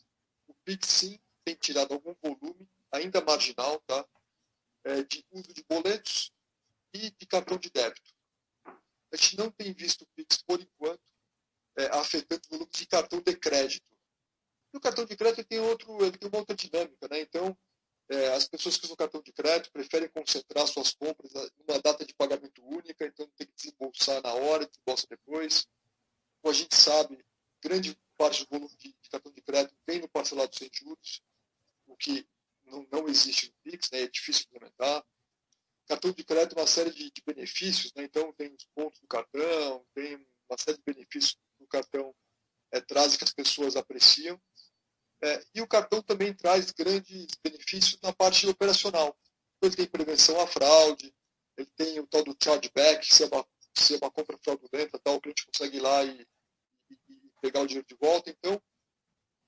[0.48, 4.06] o Pix, sim, tem tirado algum volume, ainda marginal, tá?
[4.84, 6.34] É, de uso de boletos
[6.94, 8.14] e de cartão de débito.
[9.12, 11.02] A gente não tem visto o Pix, por enquanto,
[11.78, 13.88] é, afetando o volume de cartão de crédito.
[14.74, 17.22] E o cartão de crédito tem, outro, ele tem uma outra dinâmica, né?
[17.22, 17.58] Então,
[18.10, 22.14] é, as pessoas que usam cartão de crédito preferem concentrar suas compras numa data de
[22.14, 25.68] pagamento única, então tem que desembolsar na hora, desembolsa depois.
[26.42, 27.24] Como a gente sabe,
[27.62, 31.22] grande parte do volume de, de cartão de crédito vem no parcelado sem juros,
[31.86, 32.28] o que
[32.66, 35.06] não, não existe no Pix, né, é difícil implementar.
[35.88, 39.08] Cartão de crédito é uma série de, de benefícios, né, então tem os pontos do
[39.08, 40.16] cartão, tem
[40.50, 42.16] uma série de benefícios que o cartão
[42.72, 44.40] é, traz que as pessoas apreciam.
[45.22, 49.18] É, e o cartão também traz grandes benefícios na parte operacional.
[49.62, 51.14] Ele tem prevenção à fraude,
[51.58, 55.16] ele tem o tal do chargeback, se é uma, se é uma compra fraudulenta, tal,
[55.16, 56.26] o cliente consegue ir lá e,
[56.90, 58.30] e, e pegar o dinheiro de volta.
[58.30, 58.62] Então,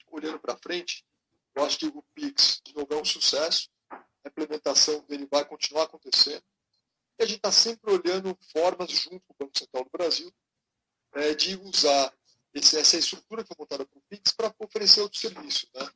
[0.08, 1.06] olhando para frente,
[1.56, 3.70] eu acho que o Pix, de novo, é um sucesso.
[3.90, 6.44] A implementação dele vai continuar acontecendo.
[7.20, 10.34] E a gente está sempre olhando formas, junto com o Banco Central do Brasil,
[11.14, 12.14] é, de usar
[12.54, 15.70] esse, essa estrutura que foi montada para o Pix para oferecer outros serviços.
[15.74, 15.90] Né?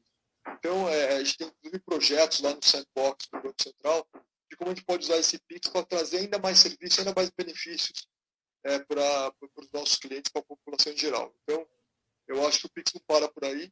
[0.58, 4.08] Então, é, a gente tem inclusive projetos lá no Sandbox do Banco Central
[4.50, 7.30] de como a gente pode usar esse Pix para trazer ainda mais serviços, ainda mais
[7.32, 8.08] benefícios
[8.64, 11.34] é, para os nossos clientes, para a população em geral.
[11.44, 11.68] Então,
[12.28, 13.72] eu acho que o Pix não para por aí.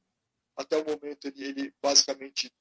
[0.56, 2.52] Até o momento, ele, ele basicamente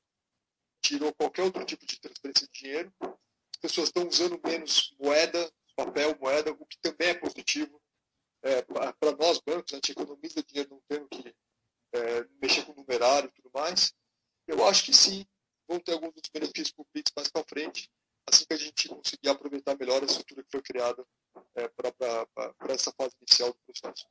[0.82, 2.92] tirou qualquer outro tipo de transferência de dinheiro.
[3.00, 7.80] As pessoas estão usando menos moeda, papel, moeda, o que também é positivo
[8.42, 8.62] é,
[9.22, 11.32] nós bancos, a gente economiza dinheiro não tendo que
[11.94, 13.94] é, mexer com numerário e tudo mais.
[14.48, 15.24] Eu acho que sim,
[15.68, 17.88] vão ter alguns dos benefícios para o mais para frente,
[18.28, 21.04] assim que a gente conseguir aproveitar melhor a estrutura que foi criada
[21.54, 24.06] é, para essa fase inicial do processo.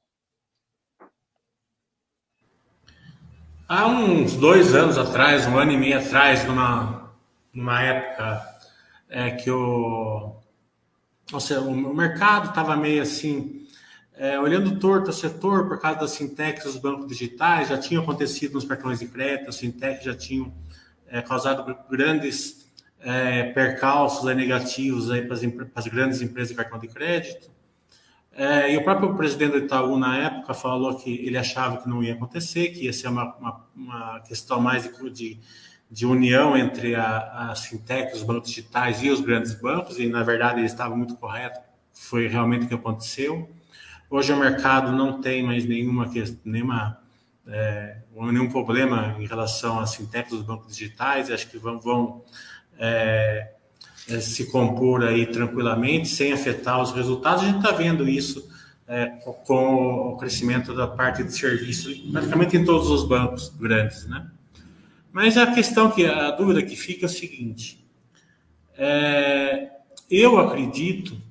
[3.67, 7.13] Há uns dois anos atrás, um ano e meio atrás, numa,
[7.53, 8.63] numa época
[9.09, 10.35] é, que o,
[11.33, 13.60] ou seja, o mercado estava meio assim,
[14.15, 18.53] é, olhando torto o setor por causa das fintechs, dos bancos digitais, já tinha acontecido
[18.53, 20.53] nos cartões de crédito, as fintechs já tinham
[21.07, 22.69] é, causado grandes
[22.99, 27.49] é, percalços negativos aí para, as, para as grandes empresas de cartão de crédito.
[28.33, 32.01] É, e o próprio presidente do Itaú, na época, falou que ele achava que não
[32.01, 35.37] ia acontecer, que ia ser uma, uma, uma questão mais de,
[35.89, 40.23] de união entre a, as fintechs, os bancos digitais e os grandes bancos, e na
[40.23, 41.59] verdade ele estava muito correto,
[41.91, 43.49] foi realmente o que aconteceu.
[44.13, 46.05] Hoje o mercado não tem mais nenhuma,
[46.43, 46.99] nenhuma
[47.47, 52.21] é, nenhum problema em relação às fintechs dos bancos digitais, acho que vão, vão
[52.77, 53.53] é,
[54.09, 57.43] é, se compor aí tranquilamente, sem afetar os resultados.
[57.43, 58.49] A gente está vendo isso
[58.85, 59.05] é,
[59.45, 64.29] com o crescimento da parte de serviços, praticamente em todos os bancos grandes, né?
[65.13, 67.81] Mas a questão que a dúvida que fica é o seguinte:
[68.77, 69.69] é,
[70.09, 71.30] eu acredito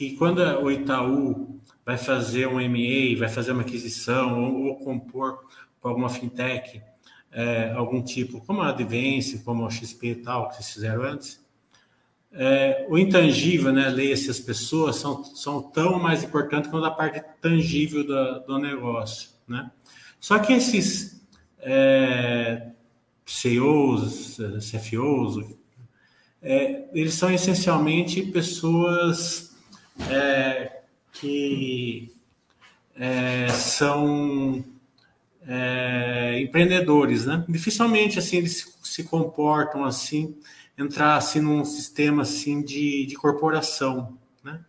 [0.00, 5.44] que quando o Itaú vai fazer um MA, vai fazer uma aquisição ou, ou compor
[5.78, 6.80] com alguma fintech,
[7.30, 11.44] é, algum tipo, como a Advance, como a XP e tal, que vocês fizeram antes,
[12.32, 17.22] é, o intangível, né, leia-se as pessoas, são, são tão mais importantes quanto a parte
[17.38, 19.70] tangível do, negócio, né?
[20.18, 21.22] Só que esses
[21.58, 22.70] é,
[23.26, 25.44] CEOs, CFOs,
[26.40, 29.49] é, eles são essencialmente pessoas
[30.08, 30.82] é,
[31.12, 32.12] que
[32.94, 34.64] é, são
[35.46, 37.44] é, empreendedores, né?
[37.48, 40.36] Dificilmente assim eles se, comportam assim
[40.78, 44.60] entrar assim num sistema assim de, de corporação, né?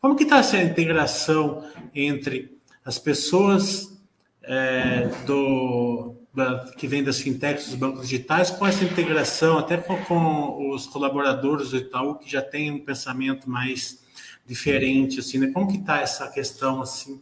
[0.00, 3.98] Como que está essa integração entre as pessoas
[4.42, 9.96] é, do da, que vem das fintechs, dos bancos digitais, com essa integração até com,
[10.04, 14.04] com, os colaboradores do Itaú que já tem um pensamento mais
[14.46, 15.50] diferente, assim, né?
[15.52, 17.20] Como que está essa questão assim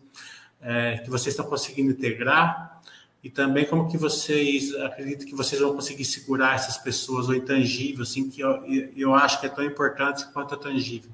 [0.61, 2.83] é, que vocês estão conseguindo integrar
[3.23, 8.03] e também como que vocês acreditam que vocês vão conseguir segurar essas pessoas, o intangível,
[8.03, 8.63] assim, que eu,
[8.95, 11.11] eu acho que é tão importante quanto a tangível.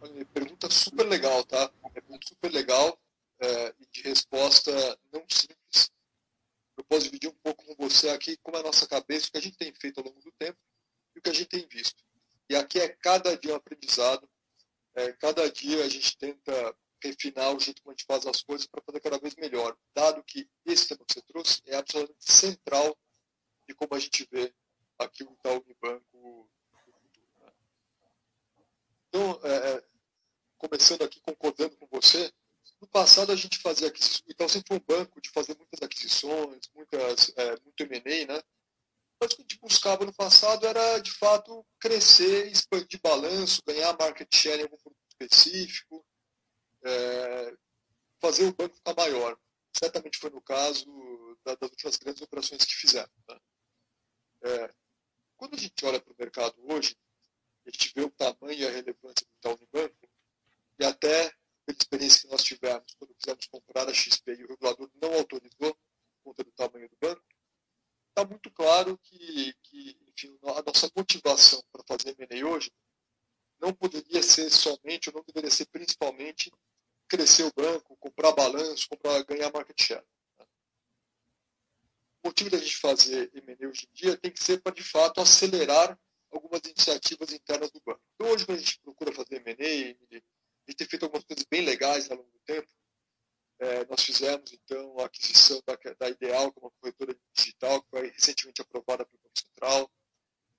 [0.00, 1.70] Olha, pergunta super legal, tá?
[1.92, 2.98] Pergunta super legal
[3.40, 4.70] é, e de resposta
[5.12, 5.90] não simples.
[6.76, 9.38] Eu posso dividir um pouco com você aqui como é a nossa cabeça, o que
[9.38, 10.58] a gente tem feito ao longo do tempo
[11.16, 12.04] e o que a gente tem visto.
[12.48, 14.28] E aqui é cada dia um aprendizado,
[14.94, 18.66] é, cada dia a gente tenta refinar o jeito como a gente faz as coisas
[18.66, 22.96] para fazer cada vez melhor, dado que esse tema que você trouxe é absolutamente central
[23.68, 24.52] de como a gente vê
[24.98, 26.50] aqui o Itaú Unibanco
[27.38, 27.52] né?
[29.08, 29.84] Então, é, é,
[30.56, 32.32] começando aqui concordando com você,
[32.80, 36.68] no passado a gente fazia aquisições, então sempre foi um banco de fazer muitas aquisições,
[36.74, 38.42] muitas, é, muito M&A, né?
[39.18, 44.60] Que a gente buscava no passado era, de fato, crescer, expandir balanço, ganhar market share
[44.60, 46.06] em algum produto específico,
[46.84, 47.56] é,
[48.20, 49.36] fazer o banco ficar maior.
[49.76, 50.86] Certamente foi no caso
[51.44, 53.10] da, das últimas grandes operações que fizemos.
[53.28, 53.40] Né?
[54.42, 54.74] É,
[55.36, 56.96] quando a gente olha para o mercado hoje,
[57.66, 60.08] a gente vê o tamanho e a relevância do Itaú Unibanco,
[60.78, 61.34] e até
[61.66, 65.74] pela experiência que nós tivemos quando quisemos comprar a XP e o regulador não autorizou
[65.74, 67.22] por conta do tamanho do banco,
[68.18, 72.72] está muito claro que, que enfim, a nossa motivação para fazer M&A hoje
[73.60, 76.50] não poderia ser somente, ou não deveria ser principalmente,
[77.08, 80.04] crescer o banco, comprar balanço, comprar, ganhar market share.
[80.38, 80.46] Né?
[82.22, 85.20] O motivo da gente fazer M&A hoje em dia tem que ser para, de fato,
[85.20, 85.98] acelerar
[86.30, 88.02] algumas iniciativas internas do banco.
[88.14, 91.62] Então, hoje, quando a gente procura fazer M&A, a gente tem feito algumas coisas bem
[91.62, 92.68] legais ao longo do tempo.
[93.60, 97.90] É, nós fizemos, então, a aquisição da, da Ideal, que é uma corretora digital, que
[97.90, 99.90] foi recentemente aprovada pelo Banco Central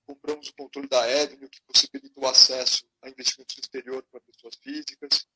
[0.10, 4.56] compramos o controle da Avenue, que possibilita o acesso a investimentos no exterior para pessoas
[4.56, 5.28] físicas.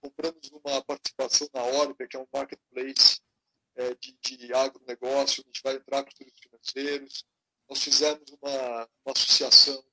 [0.00, 3.20] Compramos uma participação na Orbia, que é um marketplace
[3.76, 7.24] é, de, de agronegócio, a gente vai entrar com os financeiros.
[7.68, 9.84] Nós fizemos uma, uma associação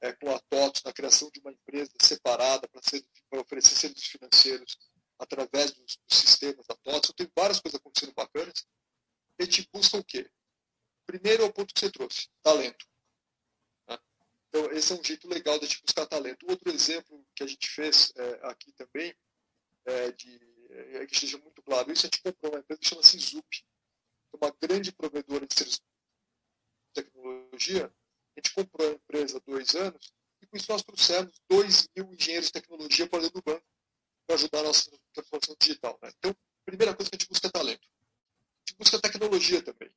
[0.00, 4.78] é, com a TOTS na criação de uma empresa separada para oferecer serviços financeiros
[5.18, 7.12] através dos, sistemas da TOTS.
[7.14, 8.66] Tem várias coisas acontecendo bacanas.
[9.38, 10.30] A gente busca o quê?
[11.06, 12.86] Primeiro é o ponto que você trouxe, talento.
[14.48, 16.46] Então, esse é um jeito legal de a buscar talento.
[16.48, 19.14] Outro exemplo que a gente fez é, aqui também,
[19.84, 20.40] é, de,
[20.70, 23.46] é, que esteja muito claro isso, a gente comprou uma empresa que chama-se Zup,
[24.32, 27.86] é uma grande provedora de serviços de tecnologia.
[27.86, 32.12] A gente comprou a empresa há dois anos e com isso nós trouxemos dois mil
[32.14, 33.64] engenheiros de tecnologia para dentro do banco
[34.26, 35.98] para ajudar a nossa transformação digital.
[36.02, 36.10] Né?
[36.18, 37.86] Então, a primeira coisa que a gente busca é talento.
[37.86, 39.88] A gente busca tecnologia também.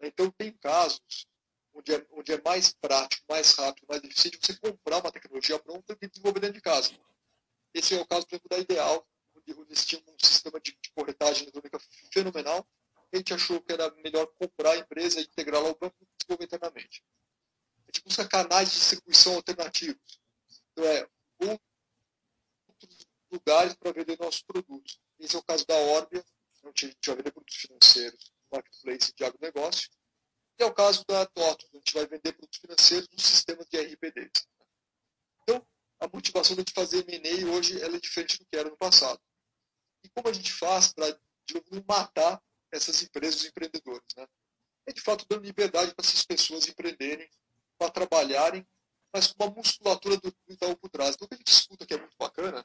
[0.00, 0.08] Né?
[0.08, 1.26] Então, tem casos
[1.74, 5.96] onde é, onde é mais prático, mais rápido, mais eficiente, você comprar uma tecnologia pronta
[6.00, 6.92] e desenvolver dentro de casa.
[7.74, 10.90] Esse é o caso, por exemplo, da Ideal, onde eles tinham um sistema de, de
[10.92, 11.78] corretagem eletrônica
[12.12, 12.66] fenomenal.
[13.12, 16.06] A gente achou que era melhor comprar a empresa e integrar lá o banco e
[16.18, 17.04] desenvolver internamente.
[17.78, 20.20] A gente busca canais de distribuição alternativos.
[20.72, 21.08] Então, é,
[21.40, 21.60] ou
[23.34, 25.00] lugares para vender nossos produtos.
[25.18, 26.24] Esse é o caso da Orbia,
[26.62, 29.90] onde a gente vai vender produtos financeiros no marketplace de agronegócio.
[30.58, 33.64] E é o caso da TOTO, onde a gente vai vender produtos financeiros no sistema
[33.64, 34.30] de RPD.
[35.42, 35.66] Então,
[35.98, 39.20] a motivação de fazer M&A hoje é diferente do que era no passado.
[40.04, 44.06] E como a gente faz para, de novo, matar essas empresas, os empreendedores?
[44.16, 44.26] Né?
[44.86, 47.28] É, de fato, dando liberdade para essas pessoas empreenderem,
[47.76, 48.66] para trabalharem,
[49.12, 51.14] mas com uma musculatura do Itaú por trás.
[51.14, 52.64] Então, o que a gente escuta que é muito bacana,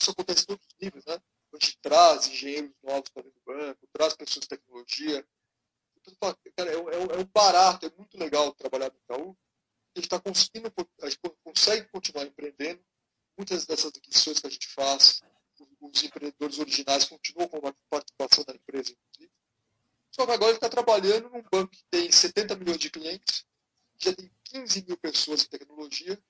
[0.00, 1.20] isso acontece em todos os níveis, né?
[1.52, 5.26] A gente traz engenheiros novos para dentro do banco, traz pessoas de tecnologia.
[6.56, 9.36] Cara, é, é, é um barato, é muito legal trabalhar no Itaú.
[9.94, 12.82] A gente está conseguindo, a gente consegue continuar empreendendo.
[13.36, 15.22] Muitas dessas aquisições que a gente faz,
[15.80, 19.32] os empreendedores originais continuam com uma participação da empresa, inclusive.
[20.10, 23.44] Só que agora ele está trabalhando num banco que tem 70 milhões de clientes,
[23.98, 26.20] já tem 15 mil pessoas em tecnologia,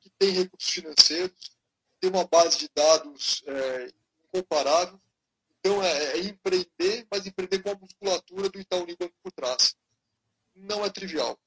[0.00, 1.56] que tem recursos financeiros,
[2.00, 3.92] tem uma base de dados é,
[4.24, 5.00] incomparável.
[5.58, 9.76] Então, é, é, empreender, mas empreender com a musculatura do Itaú Banco por trás.
[10.54, 11.38] Não é trivial.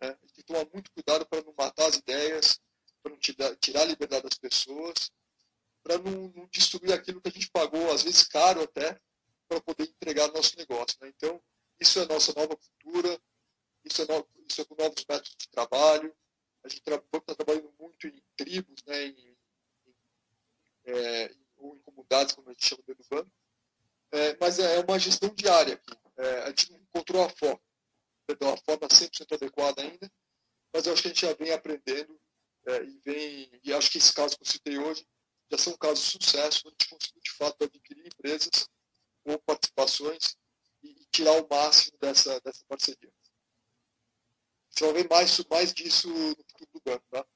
[0.00, 0.08] Né?
[0.08, 2.60] A gente tem que tomar muito cuidado para não matar as ideias,
[3.02, 5.10] para não tirar, tirar a liberdade das pessoas,
[5.82, 9.00] para não, não, destruir aquilo que a gente pagou, às vezes caro até,
[9.48, 10.96] para poder entregar nosso negócio.
[11.00, 11.12] Né?
[11.16, 11.40] Então,
[11.80, 13.20] isso é a nossa nova cultura,
[13.84, 16.14] isso é, no, isso é com novos métodos de trabalho.
[16.64, 19.06] A gente está trabalhando muito em tribos, né?
[19.06, 19.36] em
[20.86, 23.30] é, ou em comunidades, como a gente chama dentro do banco.
[24.12, 24.58] É, mas
[25.26, 25.96] uma gestão diária aqui.
[26.18, 27.60] É, a gente não encontrou a forma,
[28.28, 30.10] de uma forma 100% adequada ainda,
[30.72, 32.18] mas eu acho que a gente já vem aprendendo
[32.66, 35.06] é, e vem, e acho que esses casos que eu citei hoje
[35.50, 38.68] já são casos de sucesso, onde a gente conseguiu de fato adquirir empresas
[39.24, 40.36] com participações
[40.82, 43.12] e, e tirar o máximo dessa, dessa parceria.
[44.70, 47.26] Você vai ver mais, mais disso no futuro do banco, tá?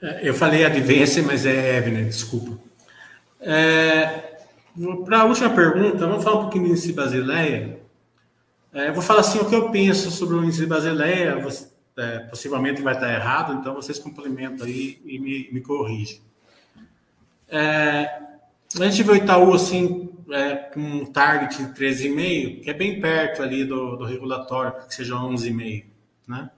[0.00, 2.67] É, eu falei Advance, mas é Evelyn, desculpa.
[3.40, 4.40] É,
[5.04, 7.80] Para a última pergunta, vamos falar um pouquinho do índice Basileia.
[8.72, 12.20] É, eu vou falar assim o que eu penso sobre o índice Basileia, você, é,
[12.20, 16.20] possivelmente vai estar errado, então vocês complementam aí e me, me corrigem.
[17.48, 18.20] É,
[18.78, 23.00] a gente vê o Itaú assim, é, com um target de 13,5, que é bem
[23.00, 25.84] perto ali do, do regulatório, que seja 11,5,
[26.26, 26.50] né?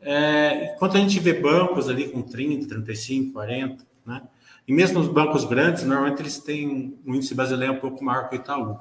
[0.00, 4.22] É, enquanto a gente vê bancos ali com 30, 35, 40, né?
[4.66, 8.36] E mesmo os bancos grandes, normalmente eles têm um índice brasileiro um pouco maior que
[8.36, 8.78] o Itaú,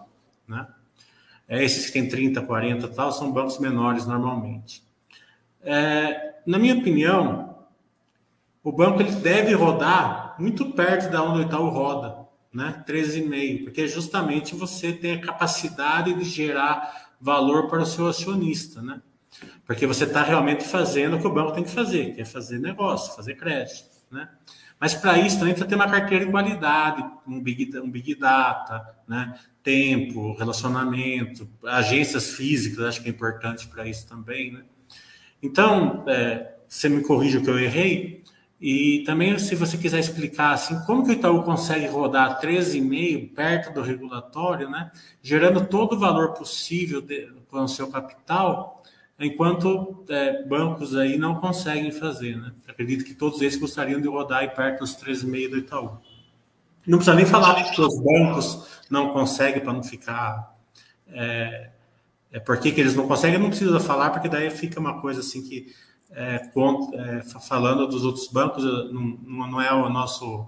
[0.47, 0.67] né?
[1.47, 4.83] É, esses que têm 30, 40 tal, são bancos menores normalmente.
[5.61, 7.55] É, na minha opinião,
[8.63, 12.83] o banco ele deve rodar muito perto da onde o Itaú roda, né?
[12.87, 19.01] 13,5, porque justamente você tem a capacidade de gerar valor para o seu acionista, né?
[19.65, 22.59] Porque você está realmente fazendo o que o banco tem que fazer, que é fazer
[22.59, 23.95] negócio, fazer crédito.
[24.11, 24.29] Né?
[24.79, 28.95] Mas para isso também precisa ter uma carteira de qualidade, um big, um big data,
[29.07, 29.33] né?
[29.63, 34.51] tempo, relacionamento, agências físicas, acho que é importante para isso também.
[34.51, 34.63] Né?
[35.41, 38.23] Então, é, você me corrija que eu errei,
[38.59, 43.73] e também, se você quiser explicar assim, como que o Itaú consegue rodar 13,5 perto
[43.73, 48.81] do regulatório, né, gerando todo o valor possível de, com o seu capital,
[49.19, 52.37] enquanto é, bancos aí não conseguem fazer.
[52.37, 52.51] Né?
[52.67, 55.97] Acredito que todos eles gostariam de rodar aí perto dos 13,5 do Itaú.
[56.85, 60.55] Não precisa nem falar que os bancos não conseguem para não ficar.
[61.07, 61.69] É,
[62.31, 65.41] é por que eles não conseguem, não precisa falar, porque daí fica uma coisa assim
[65.41, 65.73] que,
[66.11, 66.51] é,
[66.93, 70.47] é, falando dos outros bancos, não, não é o nosso,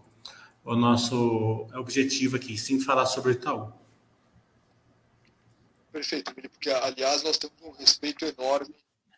[0.66, 3.72] o nosso objetivo aqui, sim falar sobre o Itaú.
[5.98, 8.76] Perfeito, Mili, porque, aliás, nós temos um respeito enorme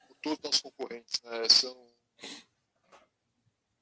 [0.07, 1.21] por todos os nossos concorrentes.
[1.23, 1.49] Né?
[1.49, 1.93] São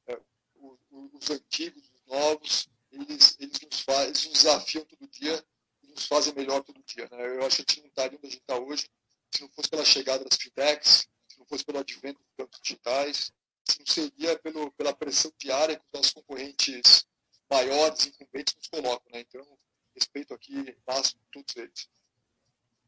[0.07, 0.19] é,
[0.55, 0.79] os,
[1.13, 5.45] os, antigos, os novos, eles, eles, nos faz, eles nos desafiam todo dia
[5.83, 7.07] e nos fazem melhor todo dia.
[7.11, 7.35] Né?
[7.35, 8.89] Eu acho que a gente não estaria onde a gente está hoje
[9.29, 13.31] se não fosse pela chegada das fintechs, se não fosse pelo advento dos bancos digitais,
[13.63, 17.05] se não seria pelo, pela pressão diária que os nossos concorrentes
[17.47, 19.11] maiores, incumbentes, nos colocam.
[19.11, 19.19] Né?
[19.19, 19.45] Então,
[19.93, 21.87] respeito aqui máximo todos eles.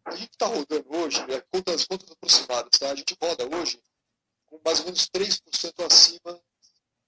[0.05, 2.91] A gente está rodando hoje, é, contas, contas aproximadas, tá?
[2.91, 3.81] a gente roda hoje
[4.47, 6.41] com mais ou menos 3% acima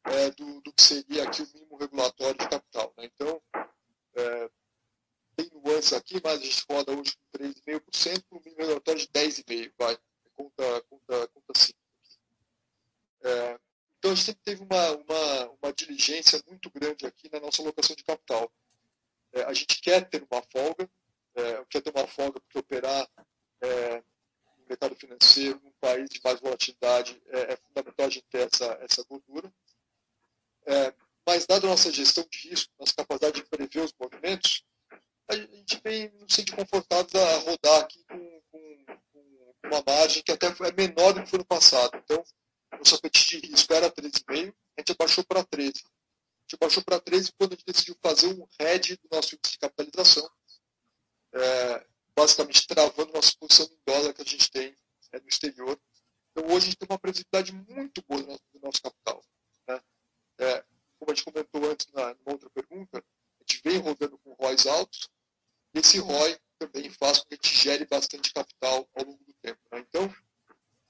[0.05, 2.93] é, do, do, que seria aqui o mínimo regulatório de capital.
[2.97, 3.05] Né?
[3.05, 3.41] Então,
[4.15, 4.49] é,
[5.35, 9.07] tem nuances aqui, mas a gente roda hoje com 3,5% para o mínimo regulatório de
[9.07, 9.73] 10,5%.
[9.77, 9.97] Vai,
[10.35, 12.19] conta, conta, conta simples.
[13.23, 13.59] É,
[13.97, 17.95] então, a gente sempre teve uma, uma, uma diligência muito grande aqui na nossa alocação
[17.95, 18.51] de capital.
[19.33, 20.89] É, a gente quer ter uma folga,
[21.35, 23.07] é, quer ter uma folga porque operar
[23.61, 23.97] é,
[24.57, 28.77] no mercado financeiro, num país de mais volatilidade, é, é fundamental a gente ter essa,
[28.81, 29.53] essa gordura.
[30.65, 30.93] É,
[31.25, 34.65] mas, dada a nossa gestão de risco, nossa capacidade de prever os movimentos,
[35.27, 40.31] a gente vem nos sente confortável a rodar aqui com, com, com, uma margem que
[40.31, 41.97] até é menor do que foi no passado.
[42.03, 42.23] Então,
[42.77, 45.71] nosso apetite de risco era 13,5, a gente abaixou para 13.
[45.71, 49.53] A gente abaixou para 13 quando a gente decidiu fazer um hedge do nosso índice
[49.53, 50.29] de capitalização,
[51.33, 54.75] é, basicamente travando nossa posição em dólar que a gente tem
[55.11, 55.79] é, no exterior.
[56.31, 59.23] Então, hoje a gente tem uma previsibilidade muito boa do nosso capital.
[59.67, 59.81] Né?
[60.39, 60.65] É,
[60.97, 64.65] como a gente comentou antes na, numa outra pergunta, a gente vem rodando com ROIs
[64.65, 65.09] altos,
[65.73, 69.33] e esse ROI também faz com que a gente gere bastante capital ao longo do
[69.41, 69.59] tempo.
[69.71, 69.79] Né?
[69.79, 70.13] Então,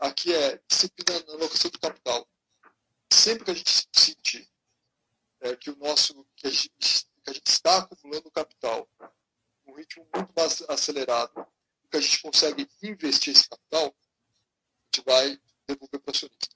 [0.02, 2.28] aqui é disciplina na alocação do capital.
[3.12, 4.50] Sempre que a gente sentir
[5.42, 6.70] é, que o nosso que a, gente,
[7.24, 8.90] que a gente está acumulando capital
[9.66, 11.46] num ritmo muito mais acelerado,
[11.90, 16.56] que a gente consegue investir esse capital, a gente vai devolver para o acionista.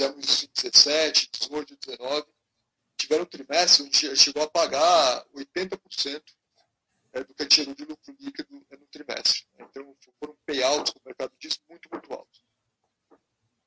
[0.00, 2.26] Fizemos isso em 17, 18, 19.
[2.96, 6.22] Tiveram um trimestre onde a gente chegou a pagar 80%
[7.12, 9.46] é, do que tirou de lucro líquido é, no trimestre.
[9.58, 12.42] Então, foram payouts, o mercado diz, muito, muito altos.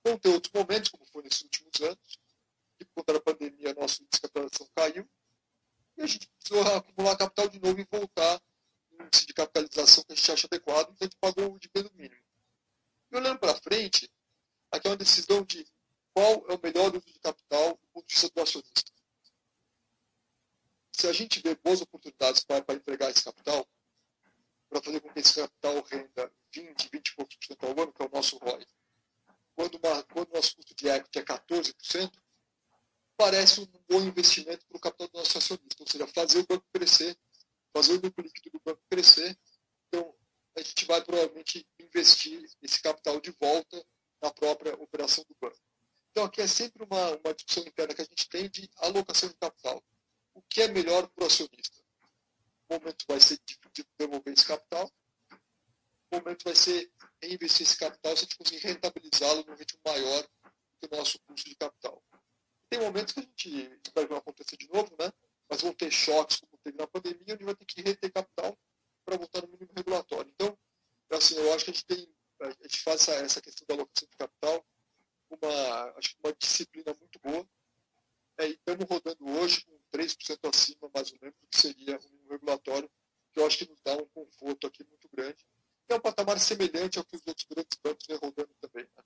[0.03, 2.19] Vão ter outros momentos, como foi nesses últimos anos,
[2.79, 5.07] que por conta da pandemia, nossa descapitalização caiu,
[5.97, 8.41] e a gente precisou acumular capital de novo e voltar
[8.89, 11.93] no índice de capitalização que a gente acha adequado, então a gente pagou o dividendo
[11.93, 12.25] mínimo.
[13.11, 14.11] E olhando para frente,
[14.71, 15.63] aqui é uma decisão de
[16.13, 18.93] qual é o melhor uso de capital do ponto de vista do acionista
[20.93, 23.67] se a gente vê boas oportunidades para, para entregar esse capital,
[24.69, 28.01] para fazer com que esse capital renda 20, 20 e poucos por ao ano, que
[28.01, 28.65] é o nosso ROI,
[29.55, 32.11] quando, uma, quando o nosso custo de equity é 14%,
[33.17, 36.65] parece um bom investimento para o capital do nosso acionista, ou seja, fazer o banco
[36.71, 37.17] crescer,
[37.75, 39.37] fazer o lucro líquido do banco crescer.
[39.87, 40.15] Então,
[40.55, 43.85] a gente vai provavelmente investir esse capital de volta
[44.21, 45.59] na própria operação do banco.
[46.13, 49.35] Então, aqui é sempre uma, uma discussão interna que a gente tem de alocação de
[49.35, 49.83] capital
[50.35, 51.83] o que é melhor para o acionista.
[52.69, 54.91] O momento vai ser de devolver esse capital,
[56.11, 60.21] o momento vai ser reinvestir esse capital se a gente conseguir rentabilizá-lo num ritmo maior
[60.21, 62.03] do que o nosso custo de capital.
[62.69, 65.11] Tem momentos que a gente espera que não aconteça de novo, né?
[65.49, 68.55] mas vão ter choques como teve na pandemia, onde vai ter que reter capital
[69.03, 70.31] para voltar no mínimo regulatório.
[70.31, 70.55] Então,
[71.11, 74.07] assim, eu acho que a gente tem, a gente faz essa, essa questão da alocação
[74.07, 74.63] de capital
[75.41, 77.47] uma, acho uma disciplina muito boa.
[78.37, 82.29] É, e estamos rodando hoje com 3% acima, mais ou menos, do que seria mínimo
[82.29, 82.89] regulatório,
[83.31, 85.45] que eu acho que nos dá um conforto aqui muito grande.
[85.89, 88.87] É um patamar semelhante ao que os outros grandes bancos vêm rodando também.
[88.97, 89.03] Né?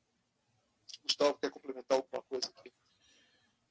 [1.03, 2.71] Gustavo quer complementar alguma coisa aqui?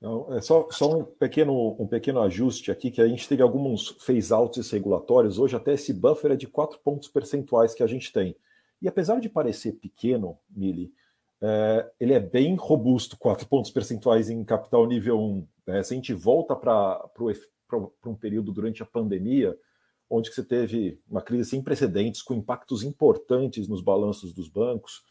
[0.00, 3.96] Não, é só, só um, pequeno, um pequeno ajuste aqui, que a gente teve alguns
[4.00, 5.38] phase-outs regulatórios.
[5.38, 8.36] Hoje até esse buffer é de 4 pontos percentuais que a gente tem.
[8.80, 10.92] E apesar de parecer pequeno, Mili,
[11.42, 15.48] é, ele é bem robusto, 4 pontos percentuais em capital nível 1.
[15.66, 15.82] Né?
[15.82, 17.10] Se a gente volta para
[18.06, 19.56] um período durante a pandemia,
[20.08, 25.02] onde você teve uma crise sem precedentes, com impactos importantes nos balanços dos bancos,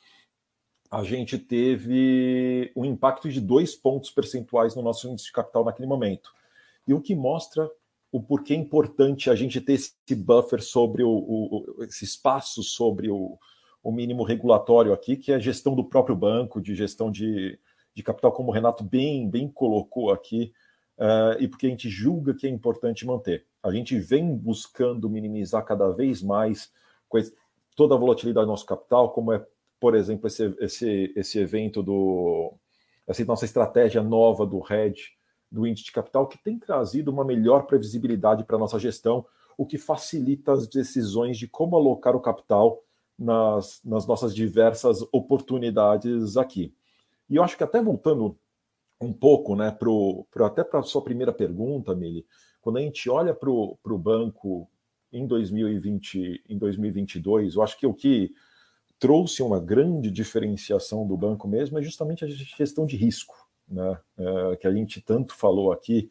[0.89, 5.87] a gente teve um impacto de dois pontos percentuais no nosso índice de capital naquele
[5.87, 6.31] momento.
[6.87, 7.69] E o que mostra
[8.11, 13.09] o porquê é importante a gente ter esse buffer sobre o, o esse espaço sobre
[13.09, 13.37] o,
[13.85, 17.59] o mínimo regulatório aqui, que é a gestão do próprio banco, de gestão de,
[17.93, 20.51] de capital, como o Renato bem, bem colocou aqui,
[20.97, 23.45] uh, e porque a gente julga que é importante manter.
[23.61, 26.73] A gente vem buscando minimizar cada vez mais
[27.75, 29.45] toda a volatilidade do nosso capital, como é,
[29.79, 32.55] por exemplo, esse, esse, esse evento do.
[33.05, 35.11] essa nossa estratégia nova do hedge,
[35.51, 39.63] do índice de capital, que tem trazido uma melhor previsibilidade para a nossa gestão, o
[39.63, 42.81] que facilita as decisões de como alocar o capital
[43.17, 46.73] nas, nas nossas diversas oportunidades aqui.
[47.29, 48.37] E eu acho que até voltando
[48.99, 52.25] um pouco, né, pro, pro até para a sua primeira pergunta, Mili,
[52.61, 54.69] quando a gente olha para o banco
[55.11, 58.33] em 2020, em 2022, eu acho que o que
[58.99, 63.35] trouxe uma grande diferenciação do banco mesmo é justamente a gestão de risco,
[63.67, 66.09] né, é, que a gente tanto falou aqui,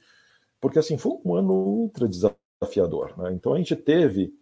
[0.61, 3.19] porque assim foi um ano ultra desafiador.
[3.19, 3.33] Né?
[3.33, 4.33] Então a gente teve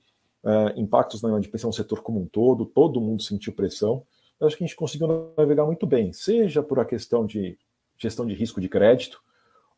[0.44, 4.04] uh, impactos na inadimplência no setor como um todo, todo mundo sentiu pressão.
[4.40, 7.58] Eu acho que a gente conseguiu navegar muito bem, seja por a questão de
[7.96, 9.22] gestão de risco de crédito,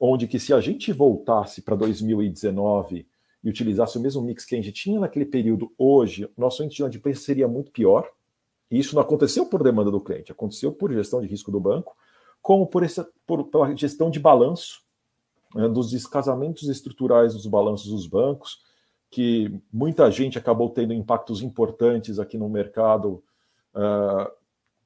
[0.01, 3.07] onde que se a gente voltasse para 2019
[3.43, 6.83] e utilizasse o mesmo mix que a gente tinha naquele período hoje, nosso índice de
[6.83, 8.09] inadimplência seria muito pior.
[8.71, 11.95] E isso não aconteceu por demanda do cliente, aconteceu por gestão de risco do banco,
[12.41, 14.83] como por, essa, por pela gestão de balanço,
[15.55, 18.61] né, dos descasamentos estruturais dos balanços dos bancos,
[19.15, 23.23] que muita gente acabou tendo impactos importantes aqui no mercado,
[23.73, 24.29] uh,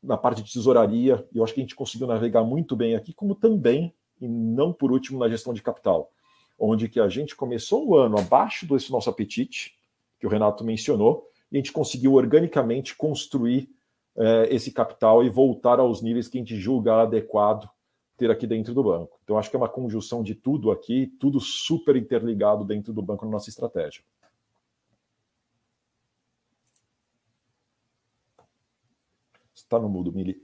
[0.03, 3.15] na parte de tesouraria, e eu acho que a gente conseguiu navegar muito bem aqui,
[3.15, 6.13] como também e não por último na gestão de capital,
[6.59, 9.79] onde que a gente começou o ano abaixo desse nosso apetite,
[10.21, 13.71] que o Renato mencionou, e a gente conseguiu organicamente construir
[14.15, 17.67] é, esse capital e voltar aos níveis que a gente julga adequado
[18.19, 19.19] ter aqui dentro do banco.
[19.25, 23.25] Então, acho que é uma conjunção de tudo aqui, tudo super interligado dentro do banco
[23.25, 24.03] na nossa estratégia.
[29.69, 30.43] Está no mudo, Mili.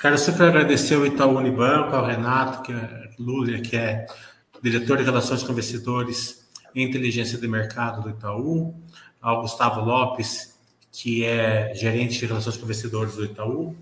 [0.00, 4.06] Quero super agradecer ao Itaú Unibanco, ao Renato que é, Lúlia, que é
[4.62, 8.74] diretor de Relações com Investidores e Inteligência de Mercado do Itaú,
[9.20, 10.58] ao Gustavo Lopes,
[10.90, 13.76] que é gerente de Relações com Investidores do Itaú,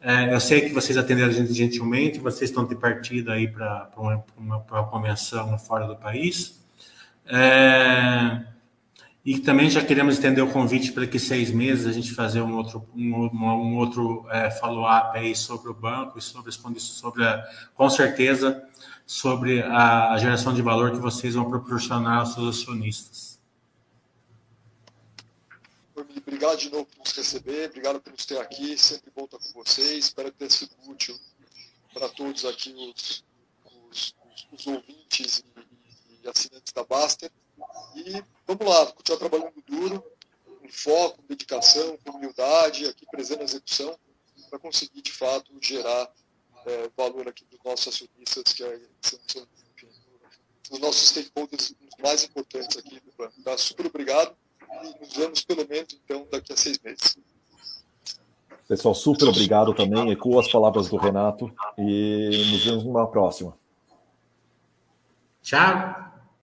[0.00, 3.88] é, eu sei que vocês atenderam a gente gentilmente, vocês estão de partida aí para
[3.96, 6.60] uma, uma, convenção fora do país.
[7.26, 8.42] É,
[9.24, 12.56] e também já queremos estender o convite para que seis meses a gente fazer um
[12.56, 17.44] outro, um, um outro é, follow-up aí sobre o banco e sobre sobre a,
[17.74, 18.66] com certeza,
[19.06, 23.38] sobre a, a geração de valor que vocês vão proporcionar aos seus acionistas.
[25.94, 30.06] Obrigado de novo por nos receber, obrigado por nos ter aqui, sempre estar com vocês.
[30.06, 31.14] Espero ter sido útil
[31.92, 33.24] para todos aqui, os,
[33.90, 34.14] os,
[34.50, 37.30] os ouvintes e, e, assinantes da Baster.
[37.94, 40.04] E vamos lá, continuar trabalhando duro,
[40.60, 43.98] com foco, com dedicação, com humildade, aqui presente a execução,
[44.48, 46.10] para conseguir de fato gerar
[46.66, 49.88] é, valor aqui para os nossos acionistas, que é, são, são enfim,
[50.70, 53.34] os nossos stakeholders mais importantes aqui do banco.
[53.42, 53.56] Tá?
[53.56, 54.34] Super obrigado
[54.82, 57.16] e nos vemos pelo menos então daqui a seis meses.
[58.68, 60.12] Pessoal, super obrigado também.
[60.12, 63.58] Ecoo as palavras do Renato e nos vemos numa próxima.
[65.42, 66.09] Tchau.